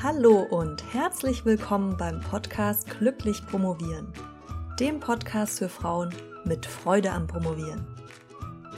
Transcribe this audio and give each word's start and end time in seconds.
Hallo 0.00 0.42
und 0.42 0.94
herzlich 0.94 1.44
willkommen 1.44 1.96
beim 1.96 2.20
Podcast 2.20 2.88
Glücklich 2.88 3.44
Promovieren, 3.44 4.12
dem 4.78 5.00
Podcast 5.00 5.58
für 5.58 5.68
Frauen 5.68 6.14
mit 6.44 6.66
Freude 6.66 7.10
am 7.10 7.26
Promovieren. 7.26 7.84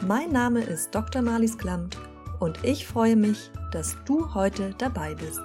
Mein 0.00 0.32
Name 0.32 0.62
ist 0.62 0.94
Dr. 0.94 1.20
Marlies 1.20 1.58
Klamt 1.58 1.98
und 2.38 2.64
ich 2.64 2.86
freue 2.86 3.16
mich, 3.16 3.50
dass 3.70 3.98
du 4.06 4.32
heute 4.32 4.74
dabei 4.78 5.14
bist. 5.14 5.42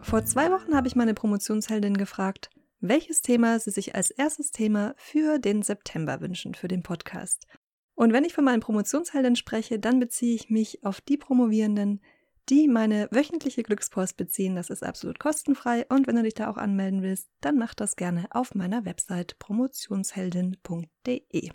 Vor 0.00 0.24
zwei 0.24 0.50
Wochen 0.52 0.74
habe 0.74 0.88
ich 0.88 0.96
meine 0.96 1.12
Promotionsheldin 1.12 1.98
gefragt, 1.98 2.48
welches 2.80 3.20
Thema 3.20 3.60
sie 3.60 3.72
sich 3.72 3.94
als 3.94 4.10
erstes 4.10 4.52
Thema 4.52 4.94
für 4.96 5.38
den 5.38 5.60
September 5.60 6.22
wünschen 6.22 6.54
für 6.54 6.68
den 6.68 6.82
Podcast. 6.82 7.46
Und 7.94 8.12
wenn 8.12 8.24
ich 8.24 8.34
von 8.34 8.44
meinen 8.44 8.60
Promotionshelden 8.60 9.36
spreche, 9.36 9.78
dann 9.78 10.00
beziehe 10.00 10.34
ich 10.34 10.50
mich 10.50 10.84
auf 10.84 11.00
die 11.00 11.16
Promovierenden, 11.16 12.00
die 12.48 12.68
meine 12.68 13.08
wöchentliche 13.10 13.62
Glückspost 13.62 14.16
beziehen. 14.16 14.56
Das 14.56 14.70
ist 14.70 14.82
absolut 14.82 15.18
kostenfrei 15.18 15.86
und 15.88 16.06
wenn 16.06 16.16
du 16.16 16.22
dich 16.22 16.34
da 16.34 16.50
auch 16.50 16.56
anmelden 16.56 17.02
willst, 17.02 17.28
dann 17.40 17.56
mach 17.56 17.74
das 17.74 17.96
gerne 17.96 18.26
auf 18.30 18.54
meiner 18.54 18.84
Website 18.84 19.38
promotionsheldin.de. 19.38 21.50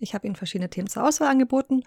Ich 0.00 0.14
habe 0.14 0.26
Ihnen 0.26 0.36
verschiedene 0.36 0.70
Themen 0.70 0.88
zur 0.88 1.06
Auswahl 1.06 1.28
angeboten 1.28 1.82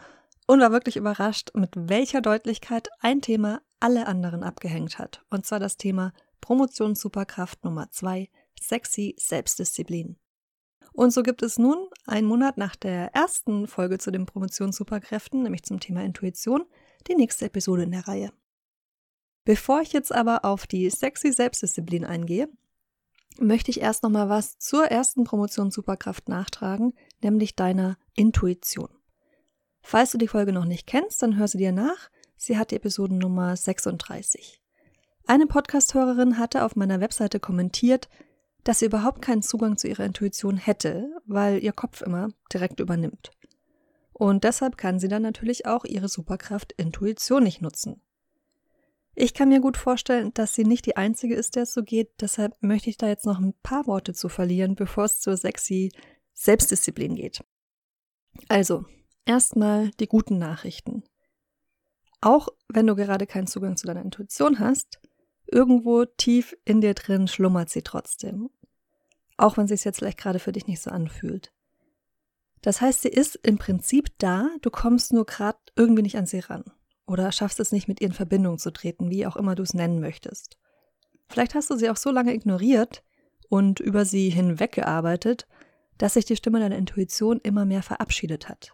und 0.48 0.62
war 0.62 0.72
wirklich 0.72 0.96
überrascht, 0.96 1.52
mit 1.54 1.72
welcher 1.76 2.22
Deutlichkeit 2.22 2.90
ein 3.00 3.22
Thema 3.22 3.62
alle 3.80 4.08
anderen 4.08 4.44
abgehängt 4.44 4.98
hat. 4.98 5.24
Und 5.30 5.46
zwar 5.46 5.60
das 5.60 5.78
Thema 5.78 6.14
Promotionssuperkraft 6.42 7.64
Nummer 7.64 7.92
2, 7.92 8.30
sexy 8.60 9.16
Selbstdisziplin. 9.20 10.18
Und 10.94 11.12
so 11.12 11.23
gibt 11.23 11.41
es 11.44 11.58
nun, 11.58 11.88
einen 12.05 12.27
Monat 12.27 12.58
nach 12.58 12.76
der 12.76 13.14
ersten 13.14 13.68
Folge 13.68 13.98
zu 13.98 14.12
den 14.12 14.26
Promotionssuperkräften, 14.26 15.44
nämlich 15.44 15.64
zum 15.64 15.80
Thema 15.80 16.04
Intuition, 16.04 16.66
die 17.08 17.16
nächste 17.16 17.45
Episode 17.45 17.84
in 17.84 17.91
der 17.91 18.08
Reihe. 18.08 18.32
Bevor 19.45 19.81
ich 19.81 19.94
jetzt 19.94 20.12
aber 20.12 20.44
auf 20.44 20.67
die 20.67 20.89
sexy 20.89 21.31
Selbstdisziplin 21.31 22.03
eingehe, 22.03 22.50
möchte 23.39 23.72
ich 23.72 23.81
erst 23.81 24.03
nochmal 24.03 24.30
was 24.30 24.58
zur 24.58 24.86
ersten 24.86 25.23
Promotionssuperkraft 25.23 26.28
nachtragen, 26.28 26.94
nämlich 27.22 27.56
deiner 27.56 27.97
Intuition. 28.16 28.90
Falls 29.81 30.12
du 30.12 30.17
die 30.17 30.28
Folge 30.28 30.52
noch 30.52 30.66
nicht 30.66 30.88
kennst, 30.88 31.22
dann 31.22 31.38
hör 31.38 31.47
sie 31.47 31.59
dir 31.59 31.72
nach. 31.72 32.09
Sie 32.36 32.58
hat 32.58 32.72
die 32.72 32.75
Episodennummer 32.75 33.56
36. 33.56 34.62
Eine 35.25 35.47
Podcasthörerin 35.47 36.38
hatte 36.38 36.64
auf 36.66 36.75
meiner 36.75 37.00
Webseite 37.00 37.40
kommentiert, 37.40 38.09
dass 38.68 38.80
sie 38.80 38.86
überhaupt 38.86 39.22
keinen 39.22 39.42
Zugang 39.42 39.78
zu 39.78 39.88
ihrer 39.88 40.04
Intuition 40.04 40.58
hätte, 40.58 41.10
weil 41.26 41.64
ihr 41.64 41.72
Kopf 41.72 42.02
immer 42.02 42.30
direkt 42.52 42.82
übernimmt. 42.82 43.32
Und 44.12 44.44
deshalb 44.44 44.76
kann 44.76 45.00
sie 45.00 45.08
dann 45.08 45.22
natürlich 45.22 45.66
auch 45.66 45.86
ihre 45.86 46.09
Superkraft 46.09 46.74
Intuition 46.74 47.44
nicht 47.44 47.62
nutzen. 47.62 48.02
Ich 49.16 49.34
kann 49.34 49.50
mir 49.50 49.62
gut 49.62 49.78
vorstellen, 49.78 50.34
dass 50.34 50.54
sie 50.54 50.66
nicht 50.66 50.86
die 50.86 50.98
einzige 50.98 51.34
ist, 51.34 51.56
der 51.56 51.64
es 51.64 51.74
so 51.74 51.82
geht, 51.82 52.09
deshalb 52.20 52.62
möchte 52.62 52.90
ich 52.90 52.98
da 52.98 53.08
jetzt 53.08 53.26
noch 53.26 53.40
ein 53.40 53.54
paar 53.64 53.88
Worte 53.88 54.14
zu 54.14 54.28
verlieren, 54.28 54.76
bevor 54.76 55.06
es 55.06 55.22
zur 55.22 55.38
sexy 55.38 55.92
Selbstdisziplin 56.34 57.16
geht. 57.16 57.44
Also, 58.50 58.84
erstmal 59.26 59.92
die 59.92 60.08
guten 60.08 60.40
Nachrichten. 60.40 61.04
Auch 62.20 62.50
wenn 62.68 62.86
du 62.86 62.96
gerade 62.96 63.28
keinen 63.28 63.48
Zugang 63.48 63.78
zu 63.78 63.88
deiner 63.88 64.02
Intuition 64.02 64.59
hast, 64.59 65.00
irgendwo 65.46 66.04
tief 66.04 66.56
in 66.66 66.81
dir 66.81 66.94
drin 66.96 67.28
schlummert 67.28 67.70
sie 67.70 67.81
trotzdem. 67.81 68.50
Auch 69.38 69.58
wenn 69.58 69.68
sie 69.68 69.76
es 69.76 69.84
jetzt 69.84 70.00
vielleicht 70.00 70.18
gerade 70.18 70.40
für 70.40 70.52
dich 70.52 70.68
nicht 70.68 70.82
so 70.82 70.90
anfühlt. 70.90 71.54
Das 72.62 72.82
heißt, 72.82 73.04
sie 73.04 73.10
ist 73.10 73.36
im 73.44 73.58
Prinzip 73.58 74.10
da, 74.18 74.50
du 74.62 74.70
kommst 74.72 75.14
nur 75.14 75.26
gerade 75.26 75.60
irgendwie 75.76 76.02
nicht 76.02 76.18
an 76.18 76.26
sie 76.26 76.40
ran. 76.40 76.64
Oder 77.06 77.32
schaffst 77.32 77.60
es 77.60 77.72
nicht, 77.72 77.88
mit 77.88 78.02
ihr 78.02 78.08
in 78.08 78.14
Verbindung 78.14 78.58
zu 78.58 78.72
treten, 78.72 79.10
wie 79.10 79.26
auch 79.26 79.38
immer 79.38 79.56
du 79.56 79.64
es 79.64 79.74
nennen 79.74 80.00
möchtest. 80.00 80.58
Vielleicht 81.30 81.56
hast 81.56 81.70
du 81.70 81.78
sie 81.78 81.90
auch 81.90 81.98
so 81.98 82.12
lange 82.12 82.34
ignoriert 82.34 83.03
und 83.50 83.80
über 83.80 84.06
sie 84.06 84.30
hinweggearbeitet, 84.30 85.47
dass 85.97 86.16
sich 86.16 86.26
die 86.26 86.36
Stimme 86.36 86.59
deiner 86.59 86.78
Intuition 86.78 87.40
immer 87.42 87.66
mehr 87.66 87.84
verabschiedet 87.84 88.50
hat. 88.50 88.74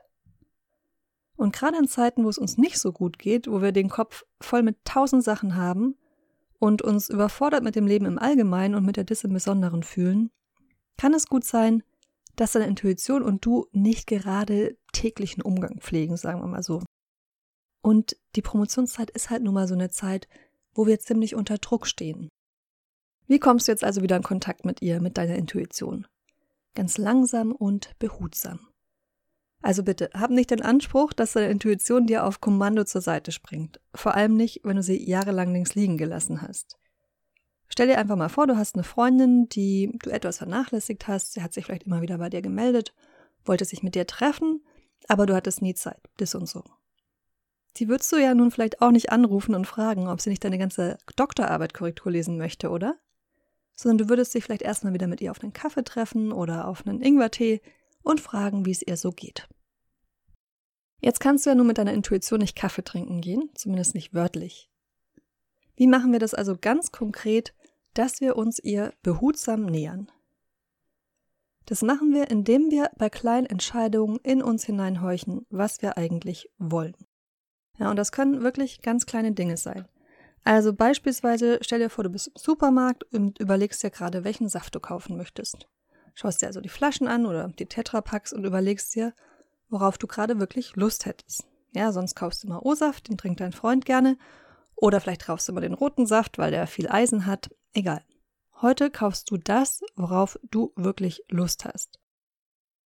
Und 1.35 1.53
gerade 1.53 1.77
in 1.77 1.87
Zeiten, 1.87 2.23
wo 2.23 2.29
es 2.29 2.37
uns 2.37 2.57
nicht 2.57 2.79
so 2.79 2.91
gut 2.91 3.19
geht, 3.19 3.47
wo 3.47 3.61
wir 3.61 3.71
den 3.71 3.89
Kopf 3.89 4.23
voll 4.39 4.63
mit 4.63 4.77
tausend 4.85 5.23
Sachen 5.23 5.55
haben 5.55 5.95
und 6.59 6.81
uns 6.81 7.09
überfordert 7.09 7.63
mit 7.63 7.75
dem 7.75 7.87
Leben 7.87 8.05
im 8.05 8.19
Allgemeinen 8.19 8.75
und 8.75 8.85
mit 8.85 8.97
der 8.97 9.03
Dis 9.03 9.23
im 9.23 9.33
Besonderen 9.33 9.83
fühlen, 9.83 10.31
kann 10.97 11.13
es 11.13 11.27
gut 11.27 11.43
sein, 11.43 11.83
dass 12.35 12.53
deine 12.53 12.67
Intuition 12.67 13.23
und 13.23 13.45
du 13.45 13.67
nicht 13.71 14.07
gerade 14.07 14.77
täglichen 14.91 15.43
Umgang 15.43 15.79
pflegen, 15.79 16.17
sagen 16.17 16.41
wir 16.41 16.47
mal 16.47 16.63
so. 16.63 16.83
Und 17.81 18.15
die 18.35 18.41
Promotionszeit 18.41 19.09
ist 19.11 19.29
halt 19.29 19.43
nun 19.43 19.53
mal 19.53 19.67
so 19.67 19.73
eine 19.73 19.89
Zeit, 19.89 20.27
wo 20.73 20.87
wir 20.87 20.99
ziemlich 20.99 21.35
unter 21.35 21.57
Druck 21.57 21.85
stehen. 21.85 22.29
Wie 23.27 23.39
kommst 23.39 23.67
du 23.67 23.71
jetzt 23.71 23.83
also 23.83 24.01
wieder 24.01 24.15
in 24.15 24.23
Kontakt 24.23 24.65
mit 24.65 24.81
ihr, 24.81 25.01
mit 25.01 25.17
deiner 25.17 25.35
Intuition? 25.35 26.07
Ganz 26.75 26.97
langsam 26.97 27.51
und 27.51 27.97
behutsam. 27.99 28.67
Also 29.61 29.83
bitte, 29.83 30.09
hab 30.13 30.29
nicht 30.29 30.51
den 30.51 30.61
Anspruch, 30.61 31.13
dass 31.13 31.33
deine 31.33 31.49
Intuition 31.49 32.05
dir 32.05 32.25
auf 32.25 32.41
Kommando 32.41 32.83
zur 32.83 33.01
Seite 33.01 33.31
springt. 33.31 33.79
Vor 33.95 34.13
allem 34.13 34.35
nicht, 34.35 34.61
wenn 34.63 34.75
du 34.75 34.83
sie 34.83 35.09
jahrelang 35.09 35.53
links 35.53 35.75
liegen 35.75 35.97
gelassen 35.97 36.41
hast. 36.41 36.77
Stell 37.73 37.87
dir 37.87 37.97
einfach 37.97 38.15
mal 38.15 38.29
vor, 38.29 38.45
du 38.45 38.55
hast 38.55 38.75
eine 38.75 38.83
Freundin, 38.83 39.49
die 39.49 39.97
du 40.03 40.11
etwas 40.11 40.37
vernachlässigt 40.37 41.07
hast. 41.07 41.33
Sie 41.33 41.41
hat 41.41 41.55
sich 41.55 41.65
vielleicht 41.65 41.87
immer 41.87 42.03
wieder 42.03 42.19
bei 42.19 42.29
dir 42.29 42.43
gemeldet, 42.43 42.93
wollte 43.45 43.65
sich 43.65 43.81
mit 43.81 43.95
dir 43.95 44.05
treffen, 44.05 44.63
aber 45.07 45.25
du 45.25 45.33
hattest 45.33 45.63
nie 45.63 45.73
Zeit. 45.73 45.99
Das 46.17 46.35
und 46.35 46.47
so. 46.47 46.63
Die 47.77 47.89
würdest 47.89 48.11
du 48.11 48.17
ja 48.17 48.35
nun 48.35 48.51
vielleicht 48.51 48.79
auch 48.83 48.91
nicht 48.91 49.11
anrufen 49.11 49.55
und 49.55 49.65
fragen, 49.65 50.07
ob 50.07 50.21
sie 50.21 50.29
nicht 50.29 50.43
deine 50.43 50.59
ganze 50.59 50.99
Doktorarbeit 51.15 51.73
Korrektur 51.73 52.11
lesen 52.11 52.37
möchte, 52.37 52.69
oder? 52.69 52.95
Sondern 53.73 53.97
du 53.97 54.09
würdest 54.09 54.35
dich 54.35 54.43
vielleicht 54.43 54.61
erstmal 54.61 54.93
wieder 54.93 55.07
mit 55.07 55.19
ihr 55.19 55.31
auf 55.31 55.41
einen 55.41 55.53
Kaffee 55.53 55.83
treffen 55.83 56.31
oder 56.31 56.67
auf 56.67 56.85
einen 56.85 57.01
Ingwertee 57.01 57.59
und 58.03 58.21
fragen, 58.21 58.67
wie 58.67 58.71
es 58.71 58.83
ihr 58.83 58.97
so 58.97 59.09
geht. 59.09 59.49
Jetzt 61.01 61.19
kannst 61.19 61.47
du 61.47 61.49
ja 61.49 61.55
nur 61.55 61.65
mit 61.65 61.79
deiner 61.79 61.93
Intuition 61.93 62.39
nicht 62.39 62.55
Kaffee 62.55 62.83
trinken 62.83 63.19
gehen, 63.19 63.49
zumindest 63.55 63.95
nicht 63.95 64.13
wörtlich. 64.13 64.69
Wie 65.75 65.87
machen 65.87 66.11
wir 66.11 66.19
das 66.19 66.35
also 66.35 66.55
ganz 66.55 66.91
konkret, 66.91 67.55
dass 67.93 68.21
wir 68.21 68.35
uns 68.35 68.59
ihr 68.59 68.93
behutsam 69.03 69.65
nähern? 69.65 70.11
Das 71.65 71.81
machen 71.81 72.13
wir, 72.13 72.29
indem 72.29 72.71
wir 72.71 72.91
bei 72.97 73.09
kleinen 73.09 73.45
Entscheidungen 73.45 74.17
in 74.23 74.43
uns 74.43 74.65
hineinhorchen, 74.65 75.45
was 75.49 75.81
wir 75.81 75.97
eigentlich 75.97 76.49
wollen. 76.57 76.95
Ja, 77.79 77.89
und 77.89 77.95
das 77.95 78.11
können 78.11 78.43
wirklich 78.43 78.81
ganz 78.81 79.05
kleine 79.05 79.31
Dinge 79.31 79.57
sein. 79.57 79.87
Also 80.43 80.73
beispielsweise 80.73 81.59
stell 81.61 81.79
dir 81.79 81.89
vor, 81.89 82.03
du 82.03 82.09
bist 82.09 82.27
im 82.27 82.33
Supermarkt 82.35 83.05
und 83.13 83.39
überlegst 83.39 83.81
dir 83.81 83.91
gerade, 83.91 84.23
welchen 84.23 84.49
Saft 84.49 84.75
du 84.75 84.79
kaufen 84.79 85.15
möchtest. 85.15 85.67
Schaust 86.15 86.41
dir 86.41 86.47
also 86.47 86.59
die 86.59 86.69
Flaschen 86.69 87.07
an 87.07 87.25
oder 87.25 87.47
die 87.47 87.65
Tetrapacks 87.65 88.33
und 88.33 88.43
überlegst 88.43 88.93
dir, 88.93 89.13
worauf 89.69 89.97
du 89.97 90.05
gerade 90.05 90.39
wirklich 90.39 90.75
Lust 90.75 91.05
hättest. 91.05 91.45
Ja, 91.73 91.91
sonst 91.91 92.15
kaufst 92.15 92.43
du 92.43 92.47
mal 92.47 92.59
O-Saft, 92.61 93.07
den 93.07 93.17
trinkt 93.17 93.39
dein 93.39 93.53
Freund 93.53 93.85
gerne 93.85 94.17
oder 94.75 94.99
vielleicht 94.99 95.25
kaufst 95.25 95.47
du 95.47 95.53
mal 95.53 95.61
den 95.61 95.73
roten 95.73 96.05
Saft, 96.05 96.37
weil 96.37 96.51
der 96.51 96.67
viel 96.67 96.89
Eisen 96.89 97.25
hat. 97.25 97.49
Egal. 97.73 98.03
Heute 98.61 98.91
kaufst 98.91 99.31
du 99.31 99.37
das, 99.37 99.81
worauf 99.95 100.39
du 100.49 100.71
wirklich 100.75 101.23
Lust 101.29 101.65
hast. 101.65 101.99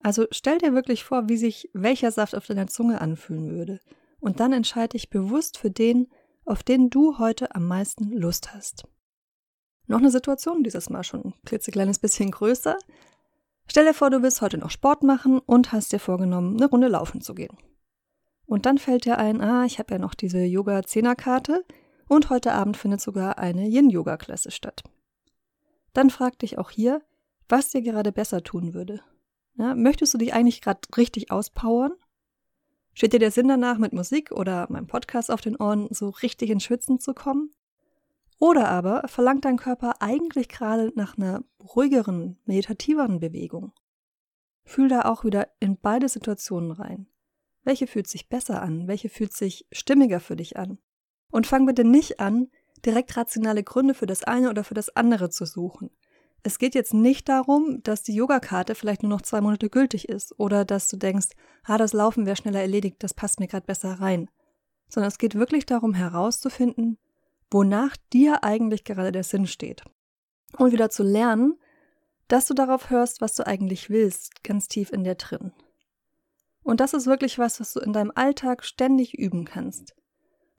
Also 0.02 0.26
stell 0.32 0.60
dir 0.60 0.74
wirklich 0.74 1.04
vor, 1.04 1.28
wie 1.28 1.38
sich 1.38 1.70
welcher 1.74 2.12
Saft 2.12 2.36
auf 2.36 2.48
deiner 2.48 2.68
Zunge 2.68 3.02
anfühlen 3.02 3.52
würde. 3.52 3.80
Und 4.20 4.40
dann 4.40 4.54
entscheide 4.54 4.90
dich 4.90 5.10
bewusst 5.10 5.58
für 5.58 5.70
den, 5.70 6.08
auf 6.46 6.64
den 6.64 6.90
du 6.90 7.20
heute 7.20 7.54
am 7.54 7.68
meisten 7.68 8.12
Lust 8.12 8.54
hast. 8.54 8.88
Noch 9.88 10.00
eine 10.00 10.12
Situation, 10.12 10.64
dieses 10.64 10.90
Mal 10.90 11.04
schon 11.04 11.26
ein 11.26 11.34
klitzekleines 11.46 12.00
bisschen 12.00 12.32
größer. 12.32 12.78
Stell 13.68 13.86
dir 13.86 13.94
vor, 13.94 14.10
du 14.10 14.22
willst 14.22 14.42
heute 14.42 14.58
noch 14.58 14.72
Sport 14.72 15.04
machen 15.04 15.40
und 15.40 15.72
hast 15.72 15.92
dir 15.92 16.00
vorgenommen, 16.00 16.56
eine 16.56 16.70
Runde 16.70 16.88
laufen 16.88 17.22
zu 17.22 17.36
gehen. 17.36 17.58
Und 18.46 18.66
dann 18.66 18.78
fällt 18.78 19.06
dir 19.06 19.18
ein, 19.18 19.42
ah, 19.42 19.66
ich 19.66 19.78
habe 19.80 19.94
ja 19.94 20.00
noch 20.00 20.14
diese 20.14 20.40
Yoga-Zehnerkarte, 20.40 21.66
und 22.08 22.30
heute 22.30 22.54
Abend 22.54 22.78
findet 22.78 23.02
sogar 23.02 23.38
eine 23.38 23.68
Yin-Yoga-Klasse 23.68 24.52
statt. 24.52 24.84
Dann 25.94 26.10
frag 26.10 26.40
dich 26.40 26.58
auch 26.58 26.70
hier, 26.70 27.02
was 27.50 27.70
dir 27.70 27.82
gerade 27.82 28.12
besser 28.12 28.44
tun 28.44 28.74
würde. 28.74 29.02
Ja, 29.56 29.74
möchtest 29.74 30.14
du 30.14 30.18
dich 30.18 30.34
eigentlich 30.34 30.62
gerade 30.62 30.82
richtig 30.96 31.32
auspowern? 31.32 31.94
Steht 32.94 33.14
dir 33.14 33.20
der 33.20 33.32
Sinn 33.32 33.48
danach, 33.48 33.78
mit 33.78 33.94
Musik 33.94 34.32
oder 34.32 34.68
meinem 34.70 34.88
Podcast 34.88 35.32
auf 35.32 35.42
den 35.42 35.56
Ohren 35.56 35.88
so 35.92 36.10
richtig 36.10 36.50
ins 36.50 36.64
Schwitzen 36.64 37.00
zu 37.00 37.14
kommen? 37.14 37.52
Oder 38.40 38.70
aber 38.70 39.08
verlangt 39.08 39.46
dein 39.46 39.58
Körper 39.58 39.96
eigentlich 40.00 40.50
gerade 40.50 40.92
nach 40.96 41.18
einer 41.18 41.44
ruhigeren, 41.60 42.38
meditativeren 42.46 43.20
Bewegung? 43.20 43.72
Fühl 44.64 44.90
da 44.90 45.04
auch 45.04 45.24
wieder 45.24 45.48
in 45.60 45.78
beide 45.78 46.10
Situationen 46.10 46.72
rein. 46.72 47.08
Welche 47.64 47.88
fühlt 47.88 48.08
sich 48.08 48.30
besser 48.30 48.62
an? 48.62 48.88
Welche 48.88 49.10
fühlt 49.10 49.34
sich 49.34 49.66
stimmiger 49.72 50.20
für 50.20 50.36
dich 50.36 50.58
an? 50.58 50.78
Und 51.32 51.48
fang 51.48 51.66
bitte 51.66 51.84
nicht 51.84 52.20
an, 52.20 52.50
direkt 52.86 53.18
rationale 53.18 53.64
Gründe 53.64 53.94
für 53.94 54.06
das 54.06 54.24
eine 54.24 54.50
oder 54.50 54.64
für 54.64 54.74
das 54.74 54.96
andere 54.96 55.30
zu 55.30 55.46
suchen. 55.46 55.90
Es 56.44 56.60
geht 56.60 56.76
jetzt 56.76 56.94
nicht 56.94 57.28
darum, 57.28 57.82
dass 57.84 58.04
die 58.04 58.14
Yogakarte 58.14 58.76
vielleicht 58.76 59.04
nur 59.04 59.10
noch 59.10 59.22
zwei 59.22 59.42
Monate 59.42 59.70
gültig 59.70 60.08
ist 60.08 60.40
oder 60.40 60.64
dass 60.64 60.88
du 60.88 60.96
denkst, 60.96 61.30
ah, 61.64 61.78
das 61.78 61.94
Laufen 61.94 62.26
wäre 62.26 62.36
schneller 62.38 62.62
erledigt, 62.62 62.98
das 63.00 63.14
passt 63.14 63.40
mir 63.40 63.48
gerade 63.48 63.66
besser 63.66 64.00
rein. 64.00 64.30
sondern 64.90 65.10
es 65.10 65.18
geht 65.18 65.36
wirklich 65.36 65.66
darum 65.66 65.94
herauszufinden, 65.94 66.98
wonach 67.52 67.98
dir 68.14 68.46
eigentlich 68.46 68.86
gerade 68.86 69.12
der 69.12 69.26
Sinn 69.26 69.46
steht. 69.46 69.84
Und 70.58 70.72
wieder 70.72 70.90
zu 70.90 71.04
lernen, 71.04 71.60
dass 72.30 72.46
du 72.46 72.54
darauf 72.54 72.90
hörst, 72.90 73.20
was 73.20 73.36
du 73.36 73.46
eigentlich 73.46 73.90
willst, 73.90 74.44
ganz 74.46 74.70
tief 74.70 74.92
in 74.94 75.04
dir 75.04 75.16
drin. 75.16 75.52
Und 76.64 76.80
das 76.80 76.94
ist 76.94 77.06
wirklich 77.06 77.38
was, 77.38 77.60
was 77.60 77.74
du 77.74 77.82
in 77.82 77.92
deinem 77.92 78.12
Alltag 78.16 78.64
ständig 78.64 79.14
üben 79.14 79.44
kannst. 79.44 79.94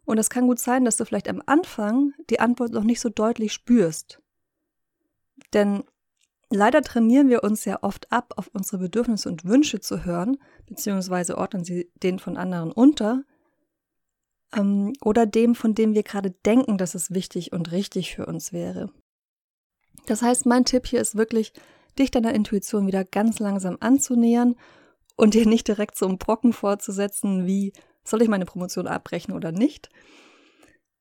Und 0.08 0.16
es 0.16 0.30
kann 0.30 0.46
gut 0.46 0.58
sein, 0.58 0.86
dass 0.86 0.96
du 0.96 1.04
vielleicht 1.04 1.28
am 1.28 1.42
Anfang 1.44 2.14
die 2.30 2.40
Antwort 2.40 2.72
noch 2.72 2.82
nicht 2.82 2.98
so 2.98 3.10
deutlich 3.10 3.52
spürst. 3.52 4.22
Denn 5.52 5.84
leider 6.48 6.80
trainieren 6.80 7.28
wir 7.28 7.44
uns 7.44 7.66
ja 7.66 7.82
oft 7.82 8.10
ab, 8.10 8.32
auf 8.36 8.48
unsere 8.54 8.78
Bedürfnisse 8.78 9.28
und 9.28 9.44
Wünsche 9.44 9.80
zu 9.80 10.06
hören, 10.06 10.38
beziehungsweise 10.64 11.36
ordnen 11.36 11.62
sie 11.62 11.92
den 12.02 12.18
von 12.18 12.38
anderen 12.38 12.72
unter, 12.72 13.22
ähm, 14.56 14.94
oder 15.02 15.26
dem, 15.26 15.54
von 15.54 15.74
dem 15.74 15.92
wir 15.92 16.04
gerade 16.04 16.30
denken, 16.30 16.78
dass 16.78 16.94
es 16.94 17.10
wichtig 17.10 17.52
und 17.52 17.70
richtig 17.70 18.14
für 18.14 18.24
uns 18.24 18.50
wäre. 18.50 18.90
Das 20.06 20.22
heißt, 20.22 20.46
mein 20.46 20.64
Tipp 20.64 20.86
hier 20.86 21.02
ist 21.02 21.16
wirklich, 21.16 21.52
dich 21.98 22.10
deiner 22.10 22.32
Intuition 22.32 22.86
wieder 22.86 23.04
ganz 23.04 23.40
langsam 23.40 23.76
anzunähern 23.80 24.56
und 25.16 25.34
dir 25.34 25.46
nicht 25.46 25.68
direkt 25.68 25.98
so 25.98 26.06
einen 26.06 26.16
Brocken 26.16 26.54
vorzusetzen, 26.54 27.44
wie 27.44 27.74
soll 28.04 28.22
ich 28.22 28.28
meine 28.28 28.46
Promotion 28.46 28.86
abbrechen 28.86 29.34
oder 29.34 29.52
nicht. 29.52 29.90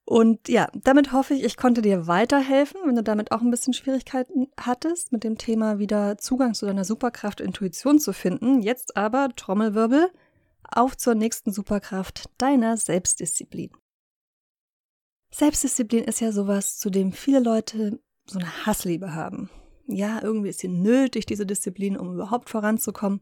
Und 0.09 0.47
ja, 0.47 0.69
damit 0.73 1.11
hoffe 1.11 1.33
ich, 1.33 1.44
ich 1.44 1.57
konnte 1.57 1.81
dir 1.81 2.07
weiterhelfen, 2.07 2.79
wenn 2.85 2.95
du 2.95 3.03
damit 3.03 3.33
auch 3.33 3.41
ein 3.41 3.51
bisschen 3.51 3.73
Schwierigkeiten 3.73 4.47
hattest, 4.57 5.11
mit 5.11 5.25
dem 5.25 5.38
Thema 5.38 5.79
wieder 5.79 6.17
Zugang 6.17 6.53
zu 6.53 6.65
deiner 6.65 6.85
Superkraft 6.85 7.41
Intuition 7.41 7.99
zu 7.99 8.13
finden. 8.13 8.61
Jetzt 8.61 8.95
aber 8.95 9.29
Trommelwirbel 9.35 10.09
auf 10.63 10.95
zur 10.95 11.13
nächsten 11.13 11.51
Superkraft 11.51 12.29
deiner 12.38 12.77
Selbstdisziplin. 12.77 13.71
Selbstdisziplin 15.29 16.05
ist 16.05 16.21
ja 16.21 16.31
sowas, 16.31 16.77
zu 16.77 16.89
dem 16.89 17.11
viele 17.11 17.39
Leute 17.39 18.00
so 18.25 18.39
eine 18.39 18.65
Hassliebe 18.65 19.13
haben. 19.13 19.50
Ja, 19.88 20.21
irgendwie 20.21 20.50
ist 20.50 20.59
sie 20.59 20.69
nötig, 20.69 21.25
diese 21.25 21.45
Disziplin, 21.45 21.97
um 21.97 22.13
überhaupt 22.13 22.50
voranzukommen. 22.50 23.21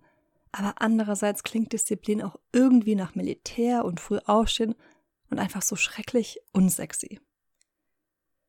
Aber 0.58 0.76
andererseits 0.78 1.44
klingt 1.44 1.74
Disziplin 1.74 2.22
auch 2.22 2.38
irgendwie 2.54 2.96
nach 2.96 3.14
Militär 3.14 3.84
und 3.84 4.00
früh 4.00 4.20
aufstehen 4.26 4.74
und 5.30 5.38
einfach 5.38 5.62
so 5.62 5.76
schrecklich 5.76 6.40
unsexy. 6.54 7.20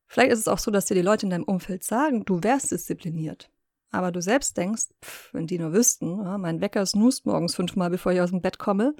Vielleicht 0.06 0.30
ist 0.30 0.38
es 0.38 0.46
auch 0.46 0.60
so, 0.60 0.70
dass 0.70 0.84
dir 0.84 0.94
die 0.94 1.02
Leute 1.02 1.26
in 1.26 1.30
deinem 1.30 1.42
Umfeld 1.42 1.82
sagen, 1.82 2.24
du 2.24 2.44
wärst 2.44 2.70
diszipliniert. 2.70 3.50
Aber 3.90 4.12
du 4.12 4.22
selbst 4.22 4.56
denkst, 4.56 4.84
pff, 5.04 5.34
wenn 5.34 5.48
die 5.48 5.58
nur 5.58 5.72
wüssten, 5.72 6.18
mein 6.40 6.60
Wecker 6.60 6.86
snoost 6.86 7.26
morgens 7.26 7.56
fünfmal, 7.56 7.90
bevor 7.90 8.12
ich 8.12 8.20
aus 8.20 8.30
dem 8.30 8.40
Bett 8.40 8.60
komme. 8.60 8.94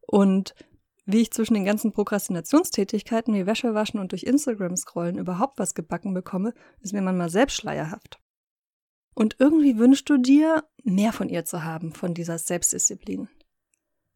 Und 0.00 0.56
wie 1.06 1.20
ich 1.20 1.30
zwischen 1.30 1.54
den 1.54 1.64
ganzen 1.64 1.92
Prokrastinationstätigkeiten 1.92 3.32
wie 3.32 3.46
Wäsche 3.46 3.74
waschen 3.74 4.00
und 4.00 4.10
durch 4.10 4.24
Instagram 4.24 4.76
scrollen 4.76 5.18
überhaupt 5.18 5.60
was 5.60 5.76
gebacken 5.76 6.14
bekomme, 6.14 6.52
ist 6.80 6.94
mir 6.94 7.02
manchmal 7.02 7.30
selbst 7.30 7.54
schleierhaft. 7.54 8.18
Und 9.20 9.36
irgendwie 9.38 9.76
wünschst 9.76 10.08
du 10.08 10.16
dir, 10.16 10.64
mehr 10.82 11.12
von 11.12 11.28
ihr 11.28 11.44
zu 11.44 11.62
haben, 11.62 11.92
von 11.92 12.14
dieser 12.14 12.38
Selbstdisziplin. 12.38 13.28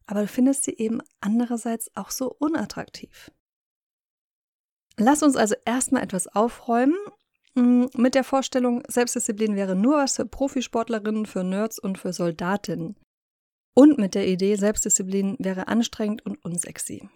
Aber 0.07 0.21
du 0.21 0.27
findest 0.27 0.63
sie 0.63 0.75
eben 0.75 0.99
andererseits 1.21 1.95
auch 1.95 2.09
so 2.09 2.35
unattraktiv. 2.39 3.31
Lass 4.97 5.21
uns 5.21 5.35
also 5.35 5.53
erstmal 5.63 6.01
etwas 6.01 6.25
aufräumen 6.25 6.97
mm, 7.53 7.85
mit 7.95 8.15
der 8.15 8.23
Vorstellung, 8.23 8.81
Selbstdisziplin 8.87 9.55
wäre 9.55 9.75
nur 9.75 9.97
was 9.97 10.15
für 10.15 10.25
Profisportlerinnen, 10.25 11.27
für 11.27 11.43
Nerds 11.43 11.77
und 11.77 11.99
für 11.99 12.11
Soldatinnen. 12.11 12.95
Und 13.75 13.99
mit 13.99 14.15
der 14.15 14.27
Idee, 14.27 14.55
Selbstdisziplin 14.55 15.35
wäre 15.37 15.67
anstrengend 15.67 16.25
und 16.25 16.43
unsexy. 16.43 17.07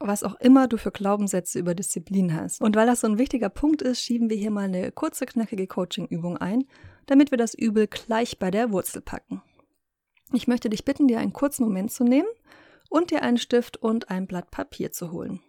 Was 0.00 0.22
auch 0.22 0.36
immer 0.36 0.68
du 0.68 0.76
für 0.76 0.92
Glaubenssätze 0.92 1.58
über 1.58 1.74
Disziplin 1.74 2.34
hast. 2.34 2.60
Und 2.60 2.76
weil 2.76 2.86
das 2.86 3.00
so 3.00 3.08
ein 3.08 3.18
wichtiger 3.18 3.48
Punkt 3.48 3.82
ist, 3.82 4.00
schieben 4.00 4.30
wir 4.30 4.36
hier 4.36 4.52
mal 4.52 4.66
eine 4.66 4.92
kurze, 4.92 5.26
knackige 5.26 5.66
Coaching-Übung 5.66 6.36
ein, 6.36 6.64
damit 7.06 7.30
wir 7.32 7.38
das 7.38 7.54
Übel 7.54 7.88
gleich 7.88 8.38
bei 8.38 8.50
der 8.50 8.70
Wurzel 8.70 9.02
packen. 9.02 9.42
Ich 10.32 10.46
möchte 10.46 10.70
dich 10.70 10.84
bitten, 10.84 11.08
dir 11.08 11.18
einen 11.18 11.32
kurzen 11.32 11.64
Moment 11.64 11.90
zu 11.90 12.04
nehmen 12.04 12.28
und 12.90 13.10
dir 13.10 13.22
einen 13.22 13.38
Stift 13.38 13.76
und 13.78 14.10
ein 14.10 14.26
Blatt 14.26 14.50
Papier 14.50 14.92
zu 14.92 15.10
holen. 15.10 15.40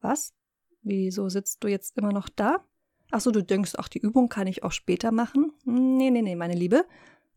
Was? 0.00 0.34
Wieso 0.82 1.28
sitzt 1.28 1.64
du 1.64 1.68
jetzt 1.68 1.96
immer 1.96 2.12
noch 2.12 2.28
da? 2.28 2.64
Achso, 3.10 3.30
du 3.30 3.42
denkst, 3.42 3.72
ach, 3.78 3.88
die 3.88 3.98
Übung 3.98 4.28
kann 4.28 4.46
ich 4.46 4.62
auch 4.62 4.72
später 4.72 5.12
machen? 5.12 5.52
Nee, 5.64 6.10
nee, 6.10 6.22
nee, 6.22 6.36
meine 6.36 6.54
Liebe. 6.54 6.84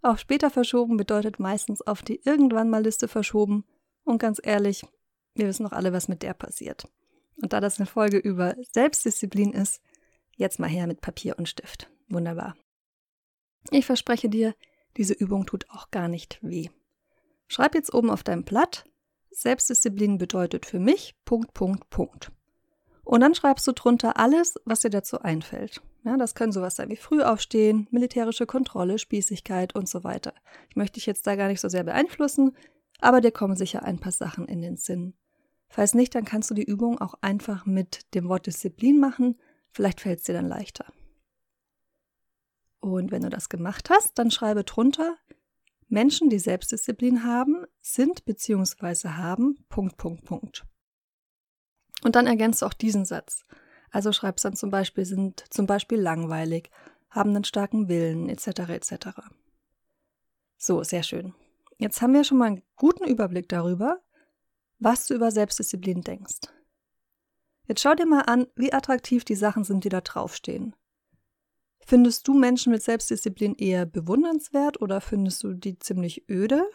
Auf 0.02 0.20
später 0.20 0.50
verschoben 0.50 0.98
bedeutet 0.98 1.40
meistens 1.40 1.82
auf 1.82 2.02
die 2.02 2.22
irgendwann 2.24 2.70
mal 2.70 2.84
Liste 2.84 3.08
verschoben. 3.08 3.64
Und 4.04 4.20
ganz 4.20 4.40
ehrlich, 4.44 4.86
wir 5.38 5.48
wissen 5.48 5.64
doch 5.64 5.72
alle, 5.72 5.94
was 5.94 6.08
mit 6.08 6.24
der 6.24 6.34
passiert. 6.34 6.88
Und 7.42 7.54
da 7.54 7.60
das 7.60 7.80
eine 7.80 7.86
Folge 7.86 8.18
über 8.18 8.56
Selbstdisziplin 8.72 9.54
ist, 9.54 9.82
jetzt 10.36 10.60
mal 10.60 10.70
her 10.70 10.88
mit 10.88 11.02
Papier 11.02 11.38
und 11.38 11.48
Stift. 11.48 11.90
Wunderbar. 12.10 12.56
Ich 13.72 13.86
verspreche 13.86 14.30
dir, 14.30 14.56
diese 14.96 15.14
Übung 15.14 15.46
tut 15.46 15.70
auch 15.70 15.92
gar 15.92 16.08
nicht 16.08 16.40
weh. 16.42 16.70
Schreib 17.48 17.76
jetzt 17.76 17.94
oben 17.94 18.10
auf 18.10 18.24
deinem 18.24 18.44
Blatt, 18.44 18.86
Selbstdisziplin 19.32 20.18
bedeutet 20.18 20.66
für 20.66 20.80
mich 20.80 21.16
Punkt, 21.24 21.54
Punkt, 21.54 21.90
Punkt. 21.90 22.32
Und 23.04 23.22
dann 23.22 23.36
schreibst 23.36 23.66
du 23.68 23.72
drunter 23.72 24.18
alles, 24.18 24.60
was 24.66 24.82
dir 24.82 24.90
dazu 24.90 25.22
einfällt. 25.22 25.82
Ja, 26.04 26.18
das 26.18 26.36
können 26.36 26.52
sowas 26.52 26.76
sein 26.76 26.90
wie 26.90 26.98
Frühaufstehen, 26.98 27.88
militärische 27.92 28.46
Kontrolle, 28.46 28.98
Spießigkeit 28.98 29.76
und 29.76 29.88
so 29.88 30.04
weiter. 30.04 30.34
Ich 30.70 30.76
möchte 30.76 30.96
dich 30.96 31.06
jetzt 31.06 31.28
da 31.28 31.36
gar 31.36 31.48
nicht 31.48 31.62
so 31.62 31.70
sehr 31.70 31.84
beeinflussen, 31.84 32.56
aber 33.00 33.22
dir 33.22 33.32
kommen 33.32 33.56
sicher 33.56 33.84
ein 33.84 34.00
paar 34.00 34.12
Sachen 34.12 34.48
in 34.48 34.62
den 34.62 34.78
Sinn. 34.78 35.14
Falls 35.70 35.94
nicht, 35.94 36.16
dann 36.16 36.26
kannst 36.26 36.50
du 36.50 36.54
die 36.54 36.64
Übung 36.64 37.00
auch 37.00 37.16
einfach 37.22 37.66
mit 37.66 38.14
dem 38.14 38.30
Wort 38.30 38.48
Disziplin 38.48 39.00
machen. 39.00 39.38
Vielleicht 39.72 40.02
fällt 40.02 40.20
es 40.20 40.26
dir 40.26 40.34
dann 40.34 40.48
leichter. 40.48 40.86
Und 42.80 43.12
wenn 43.12 43.24
du 43.24 43.30
das 43.30 43.50
gemacht 43.50 43.90
hast, 43.90 44.18
dann 44.18 44.32
schreibe 44.32 44.64
drunter, 44.64 45.18
Menschen, 45.90 46.30
die 46.30 46.40
Selbstdisziplin 46.40 47.24
haben, 47.24 47.66
sind 47.82 48.26
bzw. 48.26 49.10
haben 49.10 49.58
Punkt, 49.70 49.98
Punkt, 49.98 50.26
Punkt. 50.26 50.66
Und 52.04 52.16
dann 52.16 52.28
ergänzt 52.28 52.62
du 52.62 52.66
auch 52.66 52.74
diesen 52.74 53.06
Satz. 53.06 53.46
Also 53.92 54.12
schreibst 54.12 54.46
dann 54.46 54.56
zum 54.56 54.70
Beispiel, 54.70 55.06
sind 55.06 55.44
zum 55.50 55.66
Beispiel 55.66 56.00
langweilig, 56.00 56.70
haben 57.10 57.32
einen 57.32 57.46
starken 57.46 57.88
Willen, 57.88 58.30
etc. 58.30 58.70
etc. 58.70 59.08
So, 60.58 60.84
sehr 60.84 61.04
schön. 61.04 61.34
Jetzt 61.78 62.02
haben 62.02 62.14
wir 62.14 62.24
schon 62.24 62.38
mal 62.38 62.46
einen 62.46 62.64
guten 62.76 63.06
Überblick 63.06 63.48
darüber, 63.50 64.02
was 64.80 65.08
du 65.08 65.16
über 65.16 65.32
Selbstdisziplin 65.32 66.02
denkst. 66.02 66.40
Jetzt 67.68 67.82
schau 67.82 67.96
dir 67.96 68.06
mal 68.06 68.22
an, 68.22 68.48
wie 68.56 68.72
attraktiv 68.72 69.26
die 69.26 69.36
Sachen 69.36 69.64
sind, 69.64 69.84
die 69.84 69.90
da 69.90 70.02
draufstehen. 70.02 70.76
Findest 71.80 72.28
du 72.28 72.34
Menschen 72.34 72.72
mit 72.72 72.84
Selbstdisziplin 72.84 73.56
eher 73.56 73.86
bewundernswert 73.86 74.82
oder 74.82 75.02
findest 75.02 75.44
du 75.44 75.54
die 75.54 75.80
ziemlich 75.80 76.30
öde? 76.30 76.70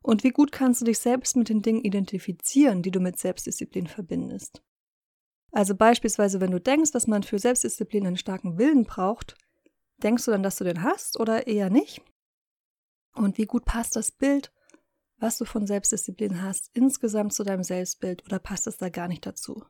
Und 0.00 0.24
wie 0.24 0.30
gut 0.30 0.52
kannst 0.52 0.80
du 0.80 0.84
dich 0.84 0.98
selbst 0.98 1.36
mit 1.36 1.48
den 1.48 1.62
Dingen 1.62 1.82
identifizieren, 1.82 2.82
die 2.82 2.90
du 2.90 3.00
mit 3.00 3.18
Selbstdisziplin 3.18 3.86
verbindest? 3.86 4.62
Also 5.52 5.74
beispielsweise, 5.74 6.40
wenn 6.40 6.50
du 6.50 6.60
denkst, 6.60 6.92
dass 6.92 7.06
man 7.06 7.22
für 7.22 7.38
Selbstdisziplin 7.38 8.06
einen 8.06 8.16
starken 8.16 8.58
Willen 8.58 8.84
braucht, 8.84 9.36
denkst 10.02 10.24
du 10.24 10.30
dann, 10.30 10.42
dass 10.42 10.56
du 10.56 10.64
den 10.64 10.82
hast 10.82 11.18
oder 11.18 11.46
eher 11.46 11.70
nicht? 11.70 12.02
Und 13.14 13.38
wie 13.38 13.46
gut 13.46 13.64
passt 13.64 13.96
das 13.96 14.12
Bild, 14.12 14.52
was 15.18 15.38
du 15.38 15.44
von 15.44 15.66
Selbstdisziplin 15.66 16.42
hast, 16.42 16.70
insgesamt 16.74 17.32
zu 17.32 17.44
deinem 17.44 17.62
Selbstbild 17.62 18.24
oder 18.24 18.38
passt 18.38 18.66
es 18.66 18.76
da 18.76 18.88
gar 18.88 19.08
nicht 19.08 19.26
dazu? 19.26 19.64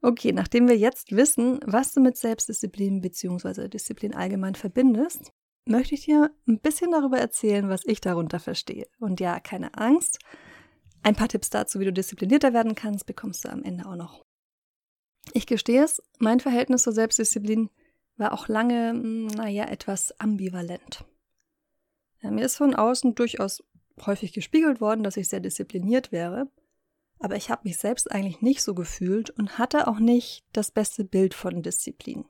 Okay, 0.00 0.32
nachdem 0.32 0.66
wir 0.66 0.76
jetzt 0.76 1.12
wissen, 1.12 1.60
was 1.64 1.94
du 1.94 2.00
mit 2.00 2.16
Selbstdisziplin 2.16 3.00
bzw. 3.00 3.68
Disziplin 3.68 4.14
allgemein 4.14 4.56
verbindest, 4.56 5.32
möchte 5.64 5.94
ich 5.94 6.06
dir 6.06 6.34
ein 6.48 6.58
bisschen 6.58 6.90
darüber 6.90 7.18
erzählen, 7.18 7.68
was 7.68 7.82
ich 7.84 8.00
darunter 8.00 8.40
verstehe. 8.40 8.88
Und 8.98 9.20
ja, 9.20 9.38
keine 9.38 9.78
Angst, 9.78 10.18
ein 11.04 11.14
paar 11.14 11.28
Tipps 11.28 11.50
dazu, 11.50 11.78
wie 11.78 11.84
du 11.84 11.92
disziplinierter 11.92 12.52
werden 12.52 12.74
kannst, 12.74 13.06
bekommst 13.06 13.44
du 13.44 13.48
am 13.48 13.62
Ende 13.62 13.86
auch 13.86 13.94
noch. 13.94 14.24
Ich 15.32 15.46
gestehe 15.46 15.84
es, 15.84 16.02
mein 16.18 16.40
Verhältnis 16.40 16.82
zur 16.82 16.92
Selbstdisziplin 16.92 17.70
war 18.16 18.32
auch 18.32 18.48
lange, 18.48 18.90
hm, 18.90 19.26
naja, 19.26 19.64
etwas 19.64 20.18
ambivalent. 20.20 21.04
Ja, 22.22 22.30
mir 22.30 22.44
ist 22.44 22.56
von 22.56 22.74
außen 22.74 23.14
durchaus 23.14 23.62
häufig 24.06 24.32
gespiegelt 24.32 24.80
worden, 24.80 25.02
dass 25.02 25.16
ich 25.16 25.28
sehr 25.28 25.40
diszipliniert 25.40 26.12
wäre, 26.12 26.48
aber 27.18 27.36
ich 27.36 27.50
habe 27.50 27.62
mich 27.64 27.78
selbst 27.78 28.10
eigentlich 28.10 28.40
nicht 28.40 28.62
so 28.62 28.74
gefühlt 28.74 29.30
und 29.30 29.58
hatte 29.58 29.86
auch 29.86 29.98
nicht 29.98 30.44
das 30.52 30.70
beste 30.70 31.04
Bild 31.04 31.34
von 31.34 31.62
Disziplin. 31.62 32.24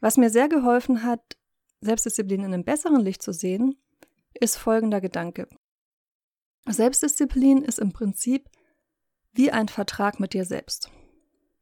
Was 0.00 0.16
mir 0.16 0.30
sehr 0.30 0.48
geholfen 0.48 1.02
hat, 1.02 1.36
Selbstdisziplin 1.80 2.40
in 2.40 2.54
einem 2.54 2.64
besseren 2.64 3.00
Licht 3.00 3.22
zu 3.22 3.32
sehen, 3.32 3.76
ist 4.34 4.56
folgender 4.56 5.00
Gedanke. 5.00 5.48
Selbstdisziplin 6.66 7.62
ist 7.62 7.78
im 7.78 7.92
Prinzip 7.92 8.48
wie 9.32 9.50
ein 9.50 9.68
Vertrag 9.68 10.20
mit 10.20 10.34
dir 10.34 10.44
selbst. 10.44 10.90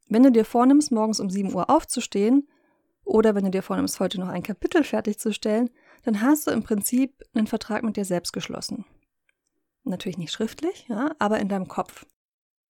Wenn 0.07 0.23
du 0.23 0.31
dir 0.31 0.45
vornimmst, 0.45 0.91
morgens 0.91 1.19
um 1.19 1.29
7 1.29 1.53
Uhr 1.53 1.69
aufzustehen, 1.69 2.47
oder 3.03 3.35
wenn 3.35 3.45
du 3.45 3.51
dir 3.51 3.63
vornimmst, 3.63 3.99
heute 3.99 4.19
noch 4.19 4.27
ein 4.27 4.43
Kapitel 4.43 4.83
fertigzustellen, 4.83 5.69
dann 6.03 6.21
hast 6.21 6.47
du 6.47 6.51
im 6.51 6.63
Prinzip 6.63 7.23
einen 7.33 7.47
Vertrag 7.47 7.83
mit 7.83 7.97
dir 7.97 8.05
selbst 8.05 8.33
geschlossen. 8.33 8.85
Natürlich 9.83 10.17
nicht 10.17 10.31
schriftlich, 10.31 10.85
ja, 10.87 11.15
aber 11.19 11.39
in 11.39 11.49
deinem 11.49 11.67
Kopf. 11.67 12.05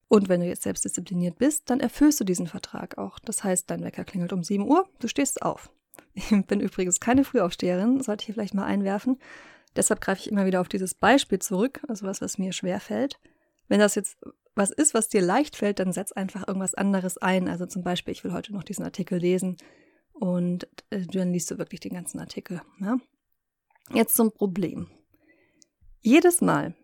Und 0.07 0.29
wenn 0.29 0.41
du 0.41 0.47
jetzt 0.47 0.63
selbstdiszipliniert 0.63 1.37
bist, 1.37 1.69
dann 1.69 1.79
erfüllst 1.79 2.19
du 2.19 2.23
diesen 2.23 2.47
Vertrag 2.47 2.97
auch. 2.97 3.19
Das 3.19 3.43
heißt, 3.43 3.69
dein 3.69 3.83
Wecker 3.83 4.03
klingelt 4.03 4.33
um 4.33 4.43
7 4.43 4.67
Uhr, 4.67 4.87
du 4.99 5.07
stehst 5.07 5.41
auf. 5.41 5.71
Ich 6.13 6.29
bin 6.45 6.59
übrigens 6.59 6.99
keine 6.99 7.23
Frühaufsteherin, 7.23 8.01
sollte 8.01 8.21
ich 8.21 8.25
hier 8.27 8.35
vielleicht 8.35 8.53
mal 8.53 8.65
einwerfen. 8.65 9.17
Deshalb 9.75 10.01
greife 10.01 10.19
ich 10.19 10.31
immer 10.31 10.45
wieder 10.45 10.59
auf 10.59 10.67
dieses 10.67 10.93
Beispiel 10.93 11.39
zurück, 11.39 11.81
also 11.87 12.05
was, 12.05 12.21
was 12.21 12.37
mir 12.37 12.51
schwer 12.51 12.79
fällt. 12.79 13.19
Wenn 13.67 13.79
das 13.79 13.95
jetzt 13.95 14.17
was 14.53 14.71
ist, 14.71 14.93
was 14.93 15.07
dir 15.07 15.21
leicht 15.21 15.55
fällt, 15.55 15.79
dann 15.79 15.93
setz 15.93 16.11
einfach 16.11 16.47
irgendwas 16.47 16.75
anderes 16.75 17.17
ein. 17.17 17.47
Also 17.47 17.65
zum 17.65 17.83
Beispiel, 17.83 18.11
ich 18.11 18.23
will 18.23 18.33
heute 18.33 18.53
noch 18.53 18.63
diesen 18.63 18.83
Artikel 18.83 19.17
lesen 19.17 19.57
und 20.13 20.67
äh, 20.89 21.05
dann 21.05 21.33
liest 21.33 21.51
du 21.51 21.57
wirklich 21.57 21.79
den 21.79 21.93
ganzen 21.93 22.19
Artikel. 22.19 22.61
Ja? 22.79 22.97
Jetzt 23.93 24.15
zum 24.15 24.31
Problem. 24.31 24.87
Jedes 26.01 26.41
Mal, 26.41 26.75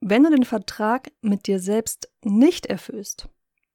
wenn 0.00 0.24
du 0.24 0.30
den 0.30 0.44
Vertrag 0.44 1.10
mit 1.20 1.46
dir 1.46 1.60
selbst 1.60 2.10
nicht 2.22 2.66
erfüllst, 2.66 3.28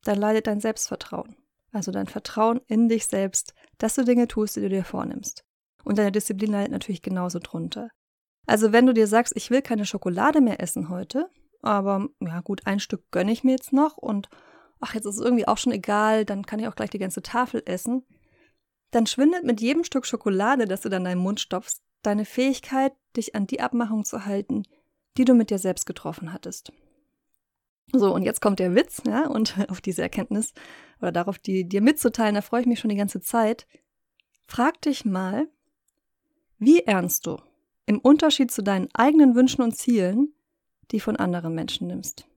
dann 0.03 0.17
leidet 0.17 0.47
dein 0.47 0.59
Selbstvertrauen. 0.59 1.35
Also 1.71 1.91
dein 1.91 2.07
Vertrauen 2.07 2.62
in 2.67 2.88
dich 2.88 3.07
selbst, 3.07 3.53
dass 3.77 3.95
du 3.95 4.03
Dinge 4.03 4.27
tust, 4.27 4.55
die 4.55 4.62
du 4.62 4.69
dir 4.69 4.83
vornimmst. 4.83 5.43
Und 5.83 5.97
deine 5.97 6.12
Disziplin 6.12 6.51
leidet 6.51 6.71
natürlich 6.71 7.01
genauso 7.01 7.39
drunter. 7.39 7.89
Also 8.45 8.71
wenn 8.71 8.85
du 8.85 8.93
dir 8.93 9.07
sagst, 9.07 9.33
ich 9.35 9.50
will 9.50 9.62
keine 9.62 9.85
Schokolade 9.85 10.41
mehr 10.41 10.62
essen 10.62 10.89
heute, 10.89 11.29
aber 11.62 12.09
ja 12.19 12.41
gut, 12.41 12.67
ein 12.67 12.79
Stück 12.79 13.09
gönne 13.12 13.31
ich 13.31 13.43
mir 13.43 13.51
jetzt 13.51 13.73
noch 13.73 13.97
und 13.97 14.29
ach, 14.79 14.93
jetzt 14.93 15.05
ist 15.05 15.15
es 15.15 15.21
irgendwie 15.21 15.47
auch 15.47 15.57
schon 15.57 15.71
egal, 15.71 16.25
dann 16.25 16.45
kann 16.45 16.59
ich 16.59 16.67
auch 16.67 16.75
gleich 16.75 16.89
die 16.89 17.00
ganze 17.00 17.21
Tafel 17.21 17.63
essen, 17.65 18.05
dann 18.95 19.07
schwindet 19.07 19.43
mit 19.43 19.62
jedem 19.62 19.83
Stück 19.83 20.05
Schokolade, 20.05 20.65
das 20.65 20.81
du 20.81 20.89
dann 20.89 21.01
in 21.01 21.05
deinen 21.05 21.21
Mund 21.21 21.39
stopfst, 21.39 21.81
deine 22.01 22.25
Fähigkeit, 22.25 22.93
dich 23.15 23.35
an 23.35 23.47
die 23.47 23.62
Abmachung 23.62 24.05
zu 24.05 24.25
halten, 24.25 24.63
die 25.17 25.25
du 25.25 25.33
mit 25.33 25.50
dir 25.50 25.59
selbst 25.59 25.85
getroffen 25.85 26.33
hattest. 26.33 26.71
So, 27.91 28.13
und 28.13 28.23
jetzt 28.23 28.41
kommt 28.41 28.59
der 28.59 28.75
Witz, 28.75 29.01
ja, 29.05 29.27
und 29.27 29.57
auf 29.69 29.81
diese 29.81 30.01
Erkenntnis 30.01 30.53
oder 31.00 31.12
darauf, 31.12 31.39
die 31.39 31.67
dir 31.67 31.81
mitzuteilen, 31.81 32.35
da 32.35 32.41
freue 32.41 32.62
ich 32.62 32.67
mich 32.67 32.79
schon 32.79 32.89
die 32.89 32.95
ganze 32.95 33.21
Zeit. 33.21 33.67
Frag 34.47 34.81
dich 34.81 35.05
mal, 35.05 35.47
wie 36.57 36.79
ernst 36.79 37.25
du 37.27 37.38
im 37.85 38.00
Unterschied 38.00 38.51
zu 38.51 38.63
deinen 38.63 38.89
eigenen 38.93 39.35
Wünschen 39.35 39.62
und 39.62 39.75
Zielen 39.75 40.33
die 40.91 41.00
von 41.00 41.15
anderen 41.15 41.55
Menschen 41.55 41.88
nimmst. 41.88 42.27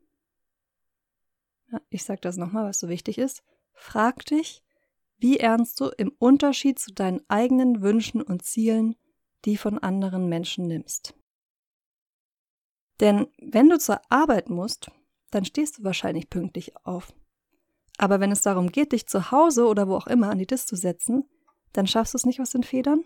Ja, 1.70 1.80
ich 1.90 2.04
sage 2.04 2.20
das 2.20 2.36
nochmal, 2.36 2.64
was 2.64 2.78
so 2.78 2.88
wichtig 2.88 3.18
ist. 3.18 3.42
Frag 3.74 4.24
dich, 4.26 4.62
wie 5.18 5.38
ernst 5.38 5.80
du 5.80 5.86
im 5.96 6.12
Unterschied 6.18 6.78
zu 6.78 6.92
deinen 6.92 7.22
eigenen 7.28 7.82
Wünschen 7.82 8.22
und 8.22 8.44
Zielen 8.44 8.96
die 9.46 9.56
von 9.56 9.78
anderen 9.78 10.28
Menschen 10.28 10.66
nimmst. 10.66 11.14
Denn 13.00 13.28
wenn 13.38 13.68
du 13.68 13.78
zur 13.78 14.00
Arbeit 14.10 14.50
musst, 14.50 14.90
dann 15.30 15.44
stehst 15.44 15.78
du 15.78 15.84
wahrscheinlich 15.84 16.28
pünktlich 16.28 16.76
auf. 16.84 17.14
Aber 17.98 18.20
wenn 18.20 18.32
es 18.32 18.42
darum 18.42 18.72
geht, 18.72 18.92
dich 18.92 19.06
zu 19.06 19.30
Hause 19.30 19.66
oder 19.66 19.88
wo 19.88 19.94
auch 19.94 20.06
immer 20.06 20.30
an 20.30 20.38
die 20.38 20.46
Dis 20.46 20.66
zu 20.66 20.76
setzen, 20.76 21.24
dann 21.72 21.86
schaffst 21.86 22.14
du 22.14 22.16
es 22.16 22.26
nicht 22.26 22.40
aus 22.40 22.50
den 22.50 22.62
Federn? 22.62 23.04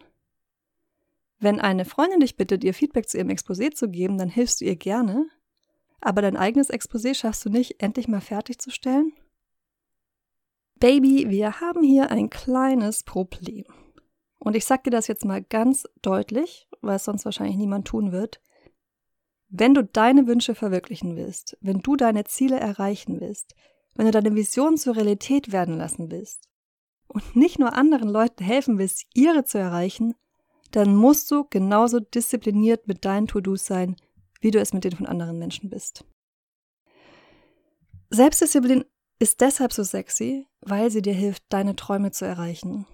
Wenn 1.39 1.61
eine 1.61 1.85
Freundin 1.85 2.21
dich 2.21 2.37
bittet, 2.37 2.65
ihr 2.65 2.75
Feedback 2.75 3.09
zu 3.09 3.19
ihrem 3.19 3.31
Exposé 3.31 3.73
zu 3.73 3.89
geben, 3.89 4.19
dann 4.19 4.29
hilfst 4.29 4.61
du 4.61 4.65
ihr 4.65 4.77
gerne, 4.77 5.29
aber 6.01 6.23
dein 6.23 6.37
eigenes 6.37 6.71
Exposé 6.71 7.15
schaffst 7.15 7.45
du 7.45 7.51
nicht, 7.51 7.83
endlich 7.83 8.09
mal 8.09 8.21
fertigzustellen? 8.21 9.13
Baby, 10.81 11.29
wir 11.29 11.61
haben 11.61 11.83
hier 11.83 12.11
ein 12.11 12.31
kleines 12.31 13.03
Problem. 13.03 13.67
Und 14.39 14.57
ich 14.57 14.65
sag 14.65 14.83
dir 14.83 14.91
das 14.91 15.09
jetzt 15.09 15.27
mal 15.27 15.43
ganz 15.43 15.87
deutlich, 16.01 16.67
weil 16.81 16.97
es 16.97 17.05
sonst 17.05 17.27
wahrscheinlich 17.27 17.57
niemand 17.57 17.87
tun 17.87 18.13
wird. 18.13 18.41
Wenn 19.51 19.75
du 19.75 19.85
deine 19.85 20.27
Wünsche 20.27 20.55
verwirklichen 20.55 21.17
willst, 21.17 21.59
wenn 21.61 21.81
du 21.81 21.97
deine 21.97 22.25
Ziele 22.25 22.59
erreichen 22.59 23.21
willst, 23.21 23.55
wenn 23.95 24.07
du 24.07 24.11
deine 24.11 24.35
Vision 24.35 24.79
zur 24.79 24.97
Realität 24.97 25.53
werden 25.53 25.77
lassen 25.77 26.11
willst 26.11 26.49
und 27.09 27.37
nicht 27.37 27.59
nur 27.59 27.75
anderen 27.75 28.09
Leuten 28.09 28.43
helfen 28.43 28.79
willst, 28.79 29.05
ihre 29.13 29.45
zu 29.45 29.59
erreichen, 29.59 30.15
dann 30.71 30.97
musst 30.97 31.31
du 31.31 31.45
genauso 31.45 32.01
diszipliniert 32.01 32.89
mit 32.89 33.05
deinen 33.05 33.27
To-Dos 33.27 33.67
sein, 33.67 33.97
wie 34.41 34.51
du 34.51 34.59
es 34.59 34.73
mit 34.73 34.85
denen 34.85 34.97
von 34.97 35.07
anderen 35.07 35.39
Menschen 35.39 35.69
bist. 35.69 36.07
Selbstdisziplin 38.09 38.87
ist 39.21 39.41
deshalb 39.43 39.73
so 39.73 39.85
sexy, 39.85 40.49
weil 40.63 40.91
sie 40.91 41.03
dir 41.03 41.13
hilft, 41.13 41.45
deine 41.51 41.77
Träume 41.77 42.11
zu 42.11 42.25
erreichen. 42.25 42.87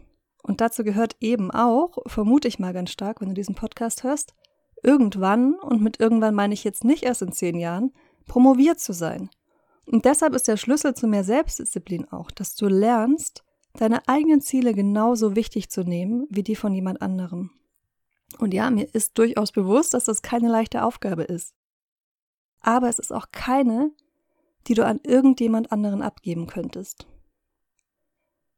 Und 0.43 0.61
dazu 0.61 0.85
gehört 0.85 1.17
eben 1.21 1.51
auch, 1.51 1.99
vermute 2.07 2.49
ich 2.49 2.59
mal 2.59 2.73
ganz 2.73 2.91
stark, 2.91 3.21
wenn 3.21 3.29
du 3.29 3.35
diesen 3.35 3.55
Podcast 3.55 4.03
hörst, 4.03 4.35
irgendwann, 4.83 5.55
und 5.55 5.83
mit 5.83 5.99
irgendwann 6.01 6.35
meine 6.35 6.53
ich 6.53 6.65
jetzt 6.65 6.85
nicht 6.85 7.05
erst 7.05 7.23
in 7.23 7.33
zehn 7.33 7.59
Jahren, 7.59 7.93
promoviert 8.27 8.81
zu 8.81 8.93
sein. 8.93 9.31
Und 9.87 10.05
deshalb 10.05 10.35
ist 10.35 10.49
der 10.49 10.57
Schlüssel 10.57 10.95
zu 10.95 11.07
mehr 11.07 11.25
Selbstdisziplin 11.25 12.11
auch, 12.11 12.31
dass 12.33 12.57
du 12.57 12.67
lernst, 12.67 13.45
deine 13.75 14.07
eigenen 14.09 14.41
Ziele 14.41 14.75
genauso 14.75 15.37
wichtig 15.37 15.71
zu 15.71 15.83
nehmen 15.83 16.27
wie 16.29 16.43
die 16.43 16.57
von 16.57 16.73
jemand 16.73 17.03
anderem. 17.03 17.51
Und 18.39 18.53
ja, 18.53 18.71
mir 18.71 18.93
ist 18.93 19.17
durchaus 19.19 19.53
bewusst, 19.53 19.95
dass 19.95 20.07
das 20.07 20.23
keine 20.23 20.49
leichte 20.49 20.83
Aufgabe 20.83 21.23
ist. 21.23 21.55
Aber 22.61 22.89
es 22.89 22.99
ist 22.99 23.13
auch 23.13 23.27
keine, 23.31 23.93
die 24.67 24.75
du 24.75 24.85
an 24.85 25.01
irgendjemand 25.03 25.73
anderen 25.73 26.03
abgeben 26.03 26.47
könntest. 26.47 27.07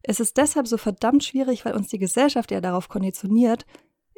Es 0.03 0.21
ist 0.21 0.37
deshalb 0.37 0.69
so 0.69 0.77
verdammt 0.77 1.25
schwierig, 1.25 1.65
weil 1.65 1.75
uns 1.75 1.89
die 1.89 1.99
Gesellschaft 1.99 2.51
ja 2.51 2.61
darauf 2.61 2.89
konditioniert, 2.89 3.67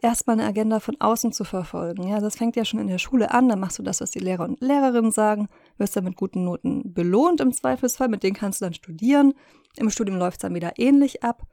erstmal 0.02 0.38
eine 0.38 0.48
Agenda 0.48 0.80
von 0.80 1.00
außen 1.00 1.32
zu 1.32 1.44
verfolgen. 1.44 2.08
Ja, 2.08 2.20
das 2.20 2.36
fängt 2.36 2.56
ja 2.56 2.64
schon 2.64 2.80
in 2.80 2.86
der 2.86 2.98
Schule 2.98 3.30
an, 3.32 3.48
dann 3.48 3.60
machst 3.60 3.78
du 3.78 3.82
das, 3.82 4.00
was 4.00 4.10
die 4.10 4.18
Lehrer 4.18 4.44
und 4.44 4.60
Lehrerinnen 4.60 5.10
sagen, 5.10 5.48
wirst 5.78 5.96
dann 5.96 6.04
mit 6.04 6.16
guten 6.16 6.44
Noten 6.44 6.92
belohnt 6.92 7.40
im 7.40 7.52
Zweifelsfall, 7.52 8.08
mit 8.08 8.22
denen 8.22 8.36
kannst 8.36 8.60
du 8.60 8.66
dann 8.66 8.74
studieren. 8.74 9.34
Im 9.76 9.90
Studium 9.90 10.18
läuft 10.18 10.38
es 10.38 10.42
dann 10.42 10.54
wieder 10.54 10.78
ähnlich 10.78 11.22
ab. 11.22 11.46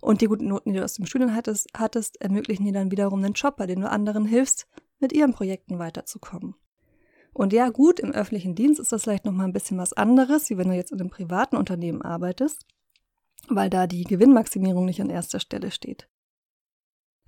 Und 0.00 0.20
die 0.20 0.26
guten 0.26 0.48
Noten, 0.48 0.72
die 0.72 0.78
du 0.78 0.84
aus 0.84 0.94
dem 0.94 1.06
Studium 1.06 1.34
hattest, 1.34 1.68
hattest, 1.74 2.20
ermöglichen 2.20 2.66
dir 2.66 2.72
dann 2.72 2.90
wiederum 2.90 3.24
einen 3.24 3.32
Job, 3.32 3.56
bei 3.56 3.66
dem 3.66 3.80
du 3.80 3.88
anderen 3.88 4.26
hilfst, 4.26 4.66
mit 4.98 5.12
ihren 5.12 5.32
Projekten 5.32 5.78
weiterzukommen. 5.78 6.54
Und 7.34 7.52
ja, 7.52 7.68
gut, 7.68 7.98
im 7.98 8.12
öffentlichen 8.12 8.54
Dienst 8.54 8.80
ist 8.80 8.92
das 8.92 9.02
vielleicht 9.02 9.24
nochmal 9.24 9.46
ein 9.46 9.52
bisschen 9.52 9.76
was 9.76 9.92
anderes, 9.92 10.48
wie 10.50 10.56
wenn 10.56 10.68
du 10.68 10.74
jetzt 10.74 10.92
in 10.92 11.00
einem 11.00 11.10
privaten 11.10 11.56
Unternehmen 11.56 12.00
arbeitest, 12.00 12.64
weil 13.48 13.68
da 13.68 13.88
die 13.88 14.04
Gewinnmaximierung 14.04 14.84
nicht 14.84 15.00
an 15.00 15.10
erster 15.10 15.40
Stelle 15.40 15.72
steht. 15.72 16.08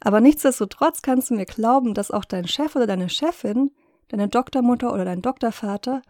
Aber 0.00 0.20
nichtsdestotrotz 0.20 1.02
kannst 1.02 1.30
du 1.30 1.34
mir 1.34 1.44
glauben, 1.44 1.92
dass 1.92 2.12
auch 2.12 2.24
dein 2.24 2.46
Chef 2.46 2.76
oder 2.76 2.86
deine 2.86 3.08
Chefin, 3.08 3.72
deine 4.08 4.28
Doktormutter 4.28 4.92
oder 4.92 5.04
dein 5.04 5.22
Doktorvater 5.22 6.02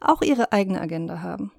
auch 0.00 0.22
ihre 0.22 0.52
eigene 0.52 0.80
Agenda 0.80 1.20
haben. 1.20 1.52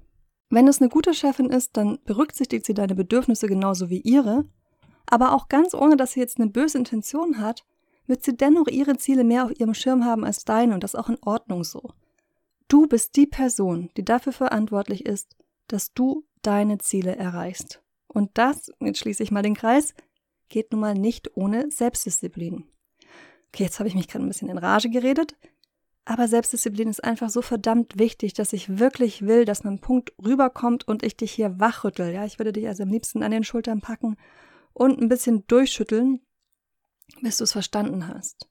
Wenn 0.50 0.68
es 0.68 0.82
eine 0.82 0.90
gute 0.90 1.14
Chefin 1.14 1.50
ist, 1.50 1.78
dann 1.78 2.00
berücksichtigt 2.04 2.66
sie 2.66 2.74
deine 2.74 2.96
Bedürfnisse 2.96 3.48
genauso 3.48 3.90
wie 3.90 4.02
ihre, 4.02 4.46
aber 5.06 5.34
auch 5.34 5.48
ganz 5.48 5.74
ohne, 5.74 5.96
dass 5.96 6.12
sie 6.12 6.20
jetzt 6.20 6.40
eine 6.40 6.50
böse 6.50 6.78
Intention 6.78 7.40
hat, 7.40 7.64
wird 8.08 8.24
sie 8.24 8.36
dennoch 8.36 8.68
ihre 8.68 8.98
Ziele 8.98 9.24
mehr 9.24 9.46
auf 9.46 9.60
ihrem 9.60 9.74
Schirm 9.74 10.06
haben 10.06 10.24
als 10.24 10.46
deine 10.46 10.74
und 10.74 10.84
das 10.84 10.96
auch 10.96 11.10
in 11.10 11.18
Ordnung 11.22 11.64
so. 11.64 11.92
Du 12.68 12.88
bist 12.88 13.16
die 13.16 13.28
Person, 13.28 13.90
die 13.98 14.06
dafür 14.06 14.34
verantwortlich 14.34 15.06
ist, 15.06 15.36
dass 15.68 15.94
du 15.94 16.26
deine 16.42 16.78
Ziele 16.78 17.16
erreichst. 17.16 17.82
Und 18.08 18.32
das, 18.36 18.72
jetzt 18.80 19.00
schließe 19.00 19.24
ich 19.24 19.32
mal 19.32 19.42
den 19.42 19.56
Kreis, 19.56 19.94
geht 20.50 20.72
nun 20.72 20.82
mal 20.82 20.94
nicht 20.94 21.36
ohne 21.36 21.70
Selbstdisziplin. 21.70 22.66
Okay, 23.50 23.64
jetzt 23.64 23.80
habe 23.80 23.88
ich 23.88 23.96
mich 23.96 24.08
gerade 24.08 24.26
ein 24.26 24.28
bisschen 24.28 24.50
in 24.50 24.58
Rage 24.58 24.90
geredet. 24.90 25.36
Aber 26.06 26.28
Selbstdisziplin 26.28 26.88
ist 26.88 27.04
einfach 27.04 27.30
so 27.30 27.42
verdammt 27.42 27.98
wichtig, 27.98 28.34
dass 28.34 28.54
ich 28.54 28.78
wirklich 28.78 29.26
will, 29.26 29.44
dass 29.44 29.64
man 29.64 29.80
Punkt 29.80 30.14
rüberkommt 30.24 30.88
und 30.88 31.04
ich 31.04 31.18
dich 31.18 31.32
hier 31.32 31.60
wachrüttel. 31.60 32.14
Ja, 32.14 32.26
ich 32.26 32.38
würde 32.38 32.54
dich 32.54 32.68
also 32.68 32.84
am 32.84 32.90
liebsten 32.90 33.24
an 33.24 33.32
den 33.32 33.44
Schultern 33.44 33.82
packen 33.82 34.16
und 34.74 35.02
ein 35.02 35.10
bisschen 35.10 35.48
durchschütteln, 35.48 36.22
bis 37.22 37.38
du 37.38 37.44
es 37.44 37.52
verstanden 37.52 38.08
hast. 38.08 38.48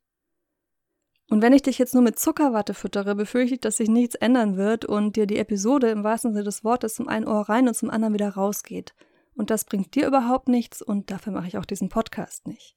Und 1.30 1.40
wenn 1.42 1.52
ich 1.52 1.62
dich 1.62 1.78
jetzt 1.78 1.94
nur 1.94 2.02
mit 2.02 2.18
Zuckerwatte 2.18 2.74
füttere, 2.74 3.14
befürchte 3.14 3.54
ich, 3.54 3.60
dass 3.60 3.78
sich 3.78 3.88
nichts 3.88 4.14
ändern 4.14 4.56
wird 4.56 4.84
und 4.84 5.16
dir 5.16 5.26
die 5.26 5.38
Episode 5.38 5.90
im 5.90 6.04
wahrsten 6.04 6.32
Sinne 6.32 6.44
des 6.44 6.64
Wortes 6.64 6.94
zum 6.94 7.08
einen 7.08 7.26
Ohr 7.26 7.48
rein 7.48 7.66
und 7.66 7.74
zum 7.74 7.90
anderen 7.90 8.14
wieder 8.14 8.30
rausgeht. 8.30 8.94
Und 9.34 9.50
das 9.50 9.64
bringt 9.64 9.94
dir 9.94 10.06
überhaupt 10.06 10.48
nichts 10.48 10.82
und 10.82 11.10
dafür 11.10 11.32
mache 11.32 11.48
ich 11.48 11.58
auch 11.58 11.64
diesen 11.64 11.88
Podcast 11.88 12.46
nicht. 12.46 12.76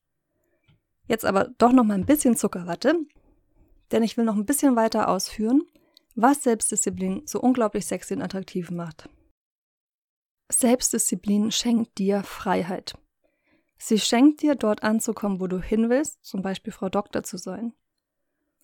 Jetzt 1.08 1.26
aber 1.26 1.50
doch 1.58 1.72
noch 1.72 1.84
mal 1.84 1.94
ein 1.94 2.06
bisschen 2.06 2.36
Zuckerwatte 2.36 2.96
denn 3.92 4.04
ich 4.04 4.18
will 4.18 4.26
noch 4.26 4.36
ein 4.36 4.46
bisschen 4.46 4.76
weiter 4.76 5.10
ausführen, 5.10 5.64
was 6.16 6.44
Selbstdisziplin 6.44 7.24
so 7.26 7.40
unglaublich 7.40 7.86
sexy 7.86 8.14
und 8.14 8.22
attraktiv 8.22 8.72
macht. 8.72 9.10
Selbstdisziplin 10.52 11.52
schenkt 11.52 11.98
dir 11.98 12.24
Freiheit. 12.24 12.98
Sie 13.78 14.00
schenkt 14.00 14.42
dir, 14.42 14.56
dort 14.56 14.84
anzukommen, 14.84 15.40
wo 15.40 15.48
du 15.48 15.62
hin 15.62 15.90
willst, 15.90 16.26
zum 16.26 16.42
Beispiel 16.42 16.74
Frau 16.74 16.90
Doktor 16.90 17.24
zu 17.24 17.38
sein. 17.38 17.74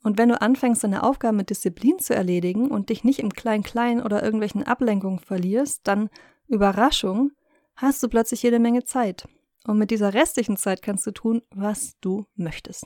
Und 0.03 0.17
wenn 0.17 0.29
du 0.29 0.41
anfängst, 0.41 0.84
deine 0.84 1.03
Aufgaben 1.03 1.38
mit 1.38 1.50
Disziplin 1.50 2.00
zu 2.00 2.13
erledigen 2.13 2.70
und 2.70 2.89
dich 2.89 3.03
nicht 3.03 3.20
im 3.20 3.32
Klein-Klein 3.32 4.01
oder 4.01 4.22
irgendwelchen 4.22 4.63
Ablenkungen 4.63 5.20
verlierst, 5.20 5.88
dann 5.88 6.10
Überraschung, 6.48 7.32
hast 7.75 8.03
du 8.03 8.10
plötzlich 8.10 8.43
jede 8.43 8.60
Menge 8.60 8.84
Zeit. 8.84 9.27
Und 9.65 9.77
mit 9.77 9.91
dieser 9.91 10.13
restlichen 10.13 10.58
Zeit 10.58 10.82
kannst 10.82 11.08
du 11.08 11.12
tun, 11.12 11.41
was 11.51 11.98
du 12.01 12.25
möchtest. 12.36 12.86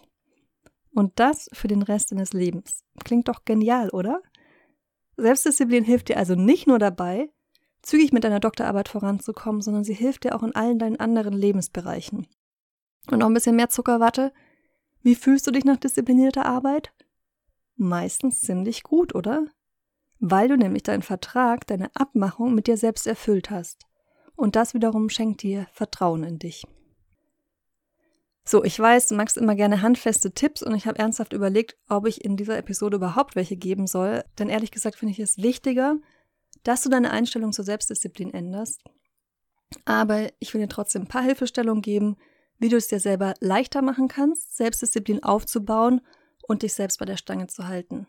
Und 0.93 1.19
das 1.19 1.49
für 1.53 1.67
den 1.67 1.81
Rest 1.81 2.11
deines 2.11 2.33
Lebens. 2.33 2.83
Klingt 3.03 3.27
doch 3.27 3.45
genial, 3.45 3.89
oder? 3.89 4.21
Selbstdisziplin 5.17 5.83
hilft 5.83 6.09
dir 6.09 6.17
also 6.17 6.35
nicht 6.35 6.67
nur 6.67 6.77
dabei, 6.77 7.29
zügig 7.87 8.11
mit 8.11 8.23
deiner 8.23 8.39
Doktorarbeit 8.39 8.89
voranzukommen, 8.89 9.61
sondern 9.61 9.83
sie 9.83 9.93
hilft 9.93 10.25
dir 10.25 10.35
auch 10.35 10.43
in 10.43 10.55
allen 10.55 10.77
deinen 10.77 10.99
anderen 10.99 11.33
Lebensbereichen. 11.33 12.27
Und 13.09 13.19
noch 13.19 13.27
ein 13.27 13.33
bisschen 13.33 13.55
mehr 13.55 13.69
Zuckerwatte. 13.69 14.33
Wie 15.01 15.15
fühlst 15.15 15.47
du 15.47 15.51
dich 15.51 15.63
nach 15.63 15.77
disziplinierter 15.77 16.45
Arbeit? 16.45 16.93
Meistens 17.77 18.41
ziemlich 18.41 18.83
gut, 18.83 19.15
oder? 19.15 19.45
Weil 20.19 20.49
du 20.49 20.57
nämlich 20.57 20.83
deinen 20.83 21.01
Vertrag, 21.01 21.65
deine 21.67 21.89
Abmachung 21.95 22.53
mit 22.53 22.67
dir 22.67 22.75
selbst 22.75 23.07
erfüllt 23.07 23.49
hast. 23.49 23.85
Und 24.35 24.55
das 24.55 24.73
wiederum 24.73 25.09
schenkt 25.09 25.41
dir 25.41 25.67
Vertrauen 25.71 26.23
in 26.23 26.39
dich. 26.39 26.65
So, 28.43 28.63
ich 28.63 28.77
weiß, 28.79 29.07
du 29.07 29.15
magst 29.15 29.37
immer 29.37 29.55
gerne 29.55 29.81
handfeste 29.81 30.31
Tipps 30.31 30.61
und 30.63 30.75
ich 30.75 30.87
habe 30.87 30.99
ernsthaft 30.99 31.33
überlegt, 31.33 31.77
ob 31.87 32.07
ich 32.07 32.23
in 32.23 32.37
dieser 32.37 32.57
Episode 32.57 32.97
überhaupt 32.97 33.35
welche 33.35 33.55
geben 33.55 33.87
soll. 33.87 34.23
Denn 34.39 34.49
ehrlich 34.49 34.71
gesagt 34.71 34.97
finde 34.97 35.11
ich 35.11 35.19
es 35.19 35.37
wichtiger, 35.37 35.97
dass 36.67 36.81
du 36.81 36.89
deine 36.89 37.11
Einstellung 37.11 37.53
zur 37.53 37.63
Selbstdisziplin 37.63 38.33
änderst. 38.33 38.83
Aber 39.85 40.27
ich 40.39 40.53
will 40.53 40.59
dir 40.59 40.67
trotzdem 40.67 41.03
ein 41.03 41.07
paar 41.07 41.23
Hilfestellungen 41.23 41.81
geben, 41.81 42.17
wie 42.59 42.67
du 42.67 42.75
es 42.75 42.87
dir 42.87 42.99
selber 42.99 43.35
leichter 43.39 43.81
machen 43.81 44.09
kannst, 44.09 44.57
Selbstdisziplin 44.57 45.23
aufzubauen 45.23 46.01
und 46.45 46.63
dich 46.63 46.73
selbst 46.73 46.99
bei 46.99 47.05
der 47.05 47.15
Stange 47.15 47.47
zu 47.47 47.67
halten. 47.67 48.05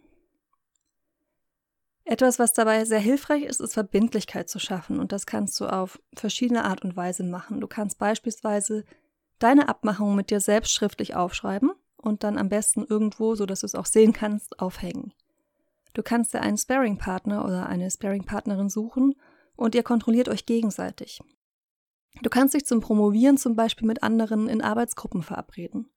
Etwas, 2.04 2.40
was 2.40 2.52
dabei 2.52 2.84
sehr 2.84 2.98
hilfreich 2.98 3.44
ist, 3.44 3.60
ist 3.60 3.74
Verbindlichkeit 3.74 4.48
zu 4.48 4.58
schaffen 4.58 4.98
und 4.98 5.12
das 5.12 5.26
kannst 5.26 5.60
du 5.60 5.66
auf 5.66 6.00
verschiedene 6.16 6.64
Art 6.64 6.82
und 6.82 6.96
Weise 6.96 7.22
machen. 7.22 7.60
Du 7.60 7.68
kannst 7.68 7.98
beispielsweise 7.98 8.84
deine 9.38 9.68
Abmachungen 9.68 10.16
mit 10.16 10.30
dir 10.30 10.40
selbst 10.40 10.72
schriftlich 10.72 11.14
aufschreiben 11.14 11.70
und 11.96 12.24
dann 12.24 12.38
am 12.38 12.48
besten 12.48 12.84
irgendwo, 12.84 13.36
so 13.36 13.46
dass 13.46 13.60
du 13.60 13.66
es 13.66 13.76
auch 13.76 13.86
sehen 13.86 14.12
kannst, 14.12 14.58
aufhängen. 14.58 15.12
Du 15.98 16.04
kannst 16.04 16.32
dir 16.32 16.42
einen 16.42 16.56
Sparing-Partner 16.56 17.44
oder 17.44 17.66
eine 17.66 17.90
Sparing-Partnerin 17.90 18.68
suchen 18.68 19.16
und 19.56 19.74
ihr 19.74 19.82
kontrolliert 19.82 20.28
euch 20.28 20.46
gegenseitig. 20.46 21.18
Du 22.22 22.30
kannst 22.30 22.54
dich 22.54 22.66
zum 22.66 22.78
Promovieren 22.78 23.36
zum 23.36 23.56
Beispiel 23.56 23.88
mit 23.88 24.04
anderen 24.04 24.48
in 24.48 24.62
Arbeitsgruppen 24.62 25.24
verabreden. 25.24 25.90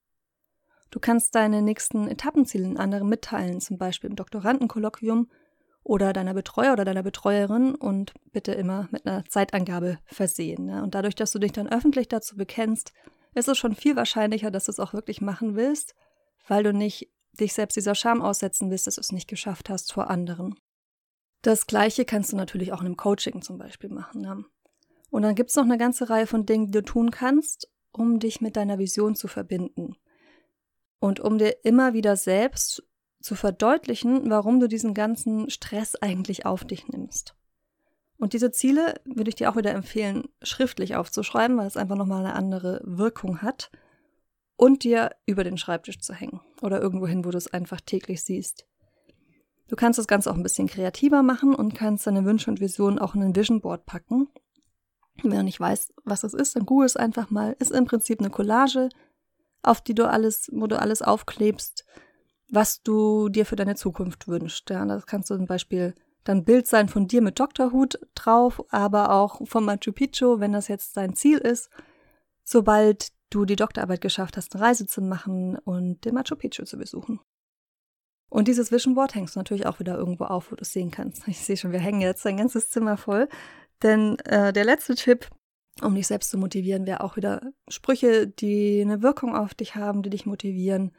Du 0.89 0.99
kannst 0.99 1.35
deine 1.35 1.61
nächsten 1.61 2.07
Etappenziele 2.07 2.65
in 2.65 2.79
anderen 2.79 3.09
mitteilen, 3.09 3.61
zum 3.61 3.77
Beispiel 3.77 4.09
im 4.09 4.15
Doktorandenkolloquium 4.15 5.29
oder 5.83 6.13
deiner 6.13 6.33
Betreuer 6.33 6.73
oder 6.73 6.83
deiner 6.83 7.03
Betreuerin 7.03 7.75
und 7.75 8.15
bitte 8.31 8.53
immer 8.53 8.87
mit 8.89 9.05
einer 9.05 9.23
Zeitangabe 9.25 9.99
versehen. 10.05 10.65
Ne? 10.65 10.81
Und 10.81 10.95
dadurch, 10.95 11.13
dass 11.13 11.31
du 11.31 11.37
dich 11.37 11.51
dann 11.51 11.69
öffentlich 11.69 12.07
dazu 12.07 12.35
bekennst, 12.35 12.91
ist 13.35 13.47
es 13.47 13.59
schon 13.59 13.75
viel 13.75 13.95
wahrscheinlicher, 13.95 14.49
dass 14.49 14.65
du 14.65 14.71
es 14.71 14.79
auch 14.79 14.93
wirklich 14.93 15.21
machen 15.21 15.55
willst, 15.55 15.93
weil 16.47 16.63
du 16.63 16.73
nicht 16.73 17.10
dich 17.39 17.53
selbst 17.53 17.75
dieser 17.75 17.95
Scham 17.95 18.21
aussetzen 18.21 18.69
willst, 18.69 18.87
dass 18.87 18.95
du 18.95 19.01
es 19.01 19.11
nicht 19.11 19.27
geschafft 19.27 19.69
hast 19.69 19.93
vor 19.93 20.09
anderen. 20.09 20.55
Das 21.41 21.65
gleiche 21.65 22.05
kannst 22.05 22.31
du 22.31 22.37
natürlich 22.37 22.71
auch 22.71 22.81
in 22.81 22.87
einem 22.87 22.97
Coaching 22.97 23.41
zum 23.41 23.57
Beispiel 23.57 23.89
machen. 23.89 24.23
Ja. 24.23 24.37
Und 25.09 25.23
dann 25.23 25.35
gibt 25.35 25.49
es 25.49 25.55
noch 25.55 25.63
eine 25.63 25.77
ganze 25.77 26.09
Reihe 26.09 26.27
von 26.27 26.45
Dingen, 26.45 26.67
die 26.67 26.71
du 26.71 26.83
tun 26.83 27.11
kannst, 27.11 27.69
um 27.91 28.19
dich 28.19 28.41
mit 28.41 28.55
deiner 28.55 28.77
Vision 28.77 29.15
zu 29.15 29.27
verbinden. 29.27 29.95
Und 30.99 31.19
um 31.19 31.37
dir 31.37 31.65
immer 31.65 31.93
wieder 31.93 32.15
selbst 32.15 32.83
zu 33.21 33.35
verdeutlichen, 33.35 34.29
warum 34.29 34.59
du 34.59 34.67
diesen 34.67 34.93
ganzen 34.93 35.49
Stress 35.49 35.95
eigentlich 35.95 36.45
auf 36.45 36.63
dich 36.63 36.87
nimmst. 36.87 37.35
Und 38.17 38.33
diese 38.33 38.51
Ziele 38.51 39.01
würde 39.03 39.29
ich 39.29 39.35
dir 39.35 39.49
auch 39.49 39.55
wieder 39.55 39.71
empfehlen, 39.71 40.25
schriftlich 40.43 40.95
aufzuschreiben, 40.95 41.57
weil 41.57 41.65
es 41.65 41.77
einfach 41.77 41.95
nochmal 41.95 42.23
eine 42.23 42.35
andere 42.35 42.81
Wirkung 42.83 43.41
hat. 43.41 43.71
Und 44.57 44.83
dir 44.83 45.15
über 45.25 45.43
den 45.43 45.57
Schreibtisch 45.57 45.99
zu 45.99 46.13
hängen 46.13 46.39
oder 46.61 46.81
irgendwo 46.81 47.07
hin, 47.07 47.25
wo 47.25 47.31
du 47.31 47.37
es 47.37 47.51
einfach 47.51 47.81
täglich 47.81 48.23
siehst. 48.23 48.65
Du 49.67 49.75
kannst 49.75 49.99
das 49.99 50.07
Ganze 50.07 50.29
auch 50.29 50.35
ein 50.35 50.43
bisschen 50.43 50.67
kreativer 50.67 51.23
machen 51.23 51.55
und 51.55 51.75
kannst 51.75 52.05
deine 52.07 52.25
Wünsche 52.25 52.49
und 52.49 52.59
Visionen 52.59 52.99
auch 52.99 53.15
in 53.15 53.23
ein 53.23 53.35
Vision 53.35 53.61
Board 53.61 53.85
packen. 53.85 54.27
Wenn 55.21 55.31
du 55.31 55.43
nicht 55.43 55.59
weißt, 55.59 55.93
was 56.03 56.21
das 56.21 56.33
ist, 56.33 56.55
dann 56.55 56.65
google 56.65 56.85
es 56.85 56.97
einfach 56.97 57.29
mal. 57.29 57.55
Ist 57.59 57.71
im 57.71 57.85
Prinzip 57.85 58.19
eine 58.19 58.29
Collage, 58.29 58.89
auf 59.63 59.81
die 59.81 59.93
du 59.93 60.09
alles, 60.09 60.49
wo 60.53 60.67
du 60.67 60.79
alles 60.79 61.01
aufklebst, 61.01 61.85
was 62.49 62.81
du 62.83 63.29
dir 63.29 63.45
für 63.45 63.55
deine 63.55 63.75
Zukunft 63.75 64.27
wünschst. 64.27 64.69
Ja, 64.69 64.85
das 64.85 65.05
kannst 65.05 65.29
du 65.29 65.35
zum 65.35 65.45
Beispiel 65.45 65.95
dann 66.23 66.43
Bild 66.43 66.67
sein 66.67 66.87
von 66.87 67.07
dir 67.07 67.21
mit 67.21 67.39
Doktorhut 67.39 67.99
drauf, 68.13 68.61
aber 68.69 69.11
auch 69.11 69.47
von 69.47 69.65
Machu 69.65 69.91
Picchu, 69.91 70.39
wenn 70.39 70.53
das 70.53 70.67
jetzt 70.67 70.97
dein 70.97 71.15
Ziel 71.15 71.37
ist, 71.37 71.69
sobald 72.43 73.11
du 73.31 73.45
die 73.45 73.55
Doktorarbeit 73.55 74.01
geschafft 74.01 74.37
hast, 74.37 74.53
eine 74.53 74.63
Reise 74.63 74.85
zu 74.85 75.01
machen 75.01 75.57
und 75.57 76.05
den 76.05 76.13
Machu 76.13 76.35
Picchu 76.35 76.63
zu 76.65 76.77
besuchen. 76.77 77.19
Und 78.29 78.47
dieses 78.47 78.71
Vision 78.71 78.95
Board 78.95 79.15
hängst 79.15 79.35
du 79.35 79.39
natürlich 79.39 79.65
auch 79.65 79.79
wieder 79.79 79.97
irgendwo 79.97 80.23
auf, 80.25 80.51
wo 80.51 80.55
du 80.55 80.61
es 80.61 80.71
sehen 80.71 80.91
kannst. 80.91 81.23
Ich 81.27 81.39
sehe 81.39 81.57
schon, 81.57 81.71
wir 81.71 81.79
hängen 81.79 82.01
jetzt 82.01 82.25
ein 82.27 82.37
ganzes 82.37 82.69
Zimmer 82.69 82.97
voll. 82.97 83.27
Denn 83.83 84.19
äh, 84.19 84.53
der 84.53 84.63
letzte 84.63 84.95
Tipp, 84.95 85.27
um 85.81 85.95
dich 85.95 86.07
selbst 86.07 86.29
zu 86.29 86.37
motivieren, 86.37 86.85
wäre 86.85 87.01
auch 87.01 87.17
wieder 87.17 87.41
Sprüche, 87.67 88.27
die 88.27 88.81
eine 88.81 89.01
Wirkung 89.01 89.35
auf 89.35 89.53
dich 89.53 89.75
haben, 89.75 90.03
die 90.03 90.09
dich 90.09 90.25
motivieren, 90.25 90.91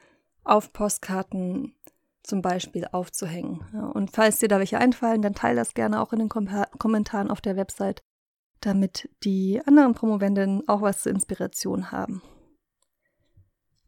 auf 0.45 0.73
Postkarten 0.73 1.75
zum 2.23 2.43
Beispiel 2.43 2.87
aufzuhängen. 2.91 3.65
Ja, 3.73 3.87
und 3.87 4.11
falls 4.11 4.39
dir 4.39 4.49
da 4.49 4.59
welche 4.59 4.79
einfallen, 4.79 5.23
dann 5.23 5.35
teile 5.35 5.57
das 5.57 5.75
gerne 5.75 6.01
auch 6.01 6.13
in 6.13 6.19
den 6.19 6.29
Kom 6.29 6.49
Kommentaren 6.79 7.31
auf 7.31 7.41
der 7.41 7.57
Website, 7.57 8.03
damit 8.67 9.09
die 9.25 9.61
anderen 9.65 9.95
Promovendinnen 9.95 10.69
auch 10.69 10.83
was 10.83 11.03
zur 11.03 11.13
Inspiration 11.13 11.93
haben. 11.93 12.23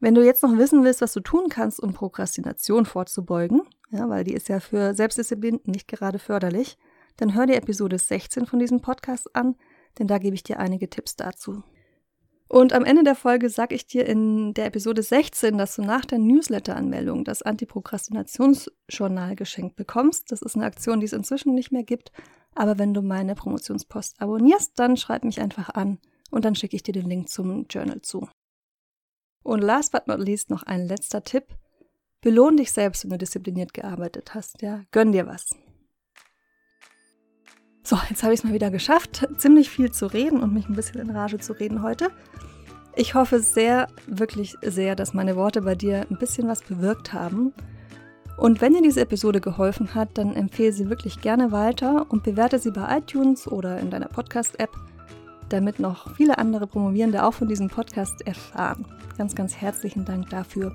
Wenn 0.01 0.15
du 0.15 0.23
jetzt 0.23 0.43
noch 0.43 0.59
wissen 0.59 0.85
willst, 0.85 1.01
was 1.01 1.15
du 1.15 1.21
tun 1.21 1.49
kannst, 1.49 1.81
um 1.81 1.95
Prokrastination 1.95 2.85
vorzubeugen, 2.85 3.63
ja, 3.91 4.09
weil 4.09 4.25
die 4.25 4.35
ist 4.35 4.49
ja 4.49 4.61
für 4.61 4.95
Selbstdisziplin 4.95 5.61
nicht 5.65 5.89
gerade 5.89 6.19
förderlich, 6.19 6.77
dann 7.17 7.35
hör 7.35 7.47
dir 7.47 7.57
Episode 7.57 7.99
16 7.99 8.47
von 8.47 8.59
diesem 8.59 8.81
Podcast 8.81 9.35
an, 9.35 9.57
denn 9.99 10.07
da 10.07 10.19
gebe 10.19 10.35
ich 10.35 10.43
dir 10.43 10.59
einige 10.59 10.91
Tipps 10.91 11.17
dazu. 11.17 11.63
Und 12.49 12.73
am 12.73 12.85
Ende 12.85 13.03
der 13.03 13.15
Folge 13.15 13.49
sage 13.49 13.75
ich 13.75 13.87
dir 13.87 14.07
in 14.07 14.53
der 14.55 14.67
Episode 14.67 15.03
16, 15.03 15.57
dass 15.57 15.77
du 15.77 15.83
nach 15.83 16.05
der 16.05 16.19
Newsletter-Anmeldung 16.19 17.25
das 17.25 17.43
Antiprokrastinationsjournal 17.43 19.35
geschenkt 19.35 19.77
bekommst. 19.77 20.31
Das 20.31 20.43
ist 20.43 20.55
eine 20.55 20.67
Aktion, 20.67 21.01
die 21.01 21.07
es 21.07 21.13
inzwischen 21.13 21.55
nicht 21.55 21.73
mehr 21.73 21.85
gibt. 21.85 22.13
Aber 22.55 22.79
wenn 22.79 22.95
du 22.95 23.03
meine 23.03 23.35
Promotionspost 23.35 24.21
abonnierst, 24.21 24.73
dann 24.77 24.97
schreib 24.97 25.25
mich 25.25 25.41
einfach 25.41 25.71
an 25.71 25.99
und 26.31 26.45
dann 26.45 26.55
schicke 26.55 26.77
ich 26.77 26.83
dir 26.83 26.93
den 26.93 27.09
Link 27.09 27.29
zum 27.29 27.67
Journal 27.69 28.03
zu. 28.03 28.29
Und 29.43 29.61
last 29.61 29.93
but 29.93 30.07
not 30.07 30.19
least 30.19 30.51
noch 30.51 30.63
ein 30.63 30.87
letzter 30.87 31.23
Tipp. 31.23 31.45
Belohn 32.21 32.57
dich 32.57 32.73
selbst, 32.73 33.05
wenn 33.05 33.11
du 33.11 33.19
diszipliniert 33.19 33.75
gearbeitet 33.75 34.35
hast. 34.35 34.63
Ja, 34.63 34.85
gönn 34.91 35.13
dir 35.13 35.27
was. 35.27 35.51
So, 37.87 37.99
jetzt 38.09 38.23
habe 38.23 38.33
ich 38.33 38.41
es 38.41 38.45
mal 38.45 38.55
wieder 38.55 38.71
geschafft, 38.71 39.29
ziemlich 39.37 39.69
viel 39.69 39.93
zu 39.93 40.07
reden 40.07 40.43
und 40.43 40.55
mich 40.55 40.67
ein 40.69 40.75
bisschen 40.75 41.01
in 41.01 41.11
Rage 41.11 41.39
zu 41.39 41.53
reden 41.53 41.83
heute. 41.83 42.11
Ich 42.97 43.15
hoffe 43.15 43.41
sehr, 43.41 43.89
wirklich 44.07 44.57
sehr, 44.63 44.97
dass 44.97 45.13
meine 45.13 45.37
Worte 45.37 45.61
bei 45.61 45.75
dir 45.75 46.07
ein 46.09 46.17
bisschen 46.17 46.49
was 46.49 46.63
bewirkt 46.63 47.13
haben. 47.13 47.53
Und 48.37 48.61
wenn 48.61 48.75
dir 48.75 48.83
diese 48.83 49.01
Episode 49.01 49.41
geholfen 49.41 49.95
hat, 49.95 50.11
dann 50.15 50.35
empfehle 50.35 50.73
sie 50.73 50.91
wirklich 50.91 51.21
gerne 51.21 51.53
weiter 51.53 52.07
und 52.09 52.23
bewerte 52.23 52.59
sie 52.59 52.71
bei 52.71 52.99
iTunes 52.99 53.47
oder 53.47 53.79
in 53.79 53.91
deiner 53.91 54.09
Podcast-App, 54.09 54.71
damit 55.49 55.79
noch 55.79 56.15
viele 56.17 56.39
andere 56.39 56.67
Promovierende 56.67 57.25
auch 57.25 57.35
von 57.35 57.49
diesem 57.49 57.69
Podcast 57.69 58.27
erfahren. 58.27 58.85
Ganz, 59.17 59.35
ganz 59.35 59.57
herzlichen 59.57 60.05
Dank 60.05 60.31
dafür. 60.31 60.73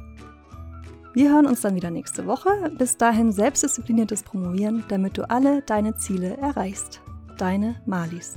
Wir 1.14 1.32
hören 1.32 1.48
uns 1.48 1.62
dann 1.62 1.76
wieder 1.76 1.92
nächste 1.92 2.28
Woche. 2.28 2.50
Bis 2.78 2.96
dahin 2.96 3.32
selbstdiszipliniertes 3.32 4.24
Promovieren, 4.24 4.84
damit 4.88 5.18
du 5.18 5.30
alle 5.30 5.62
deine 5.64 5.96
Ziele 5.96 6.38
erreichst. 6.38 7.02
Deine 7.38 7.76
Malis. 7.86 8.36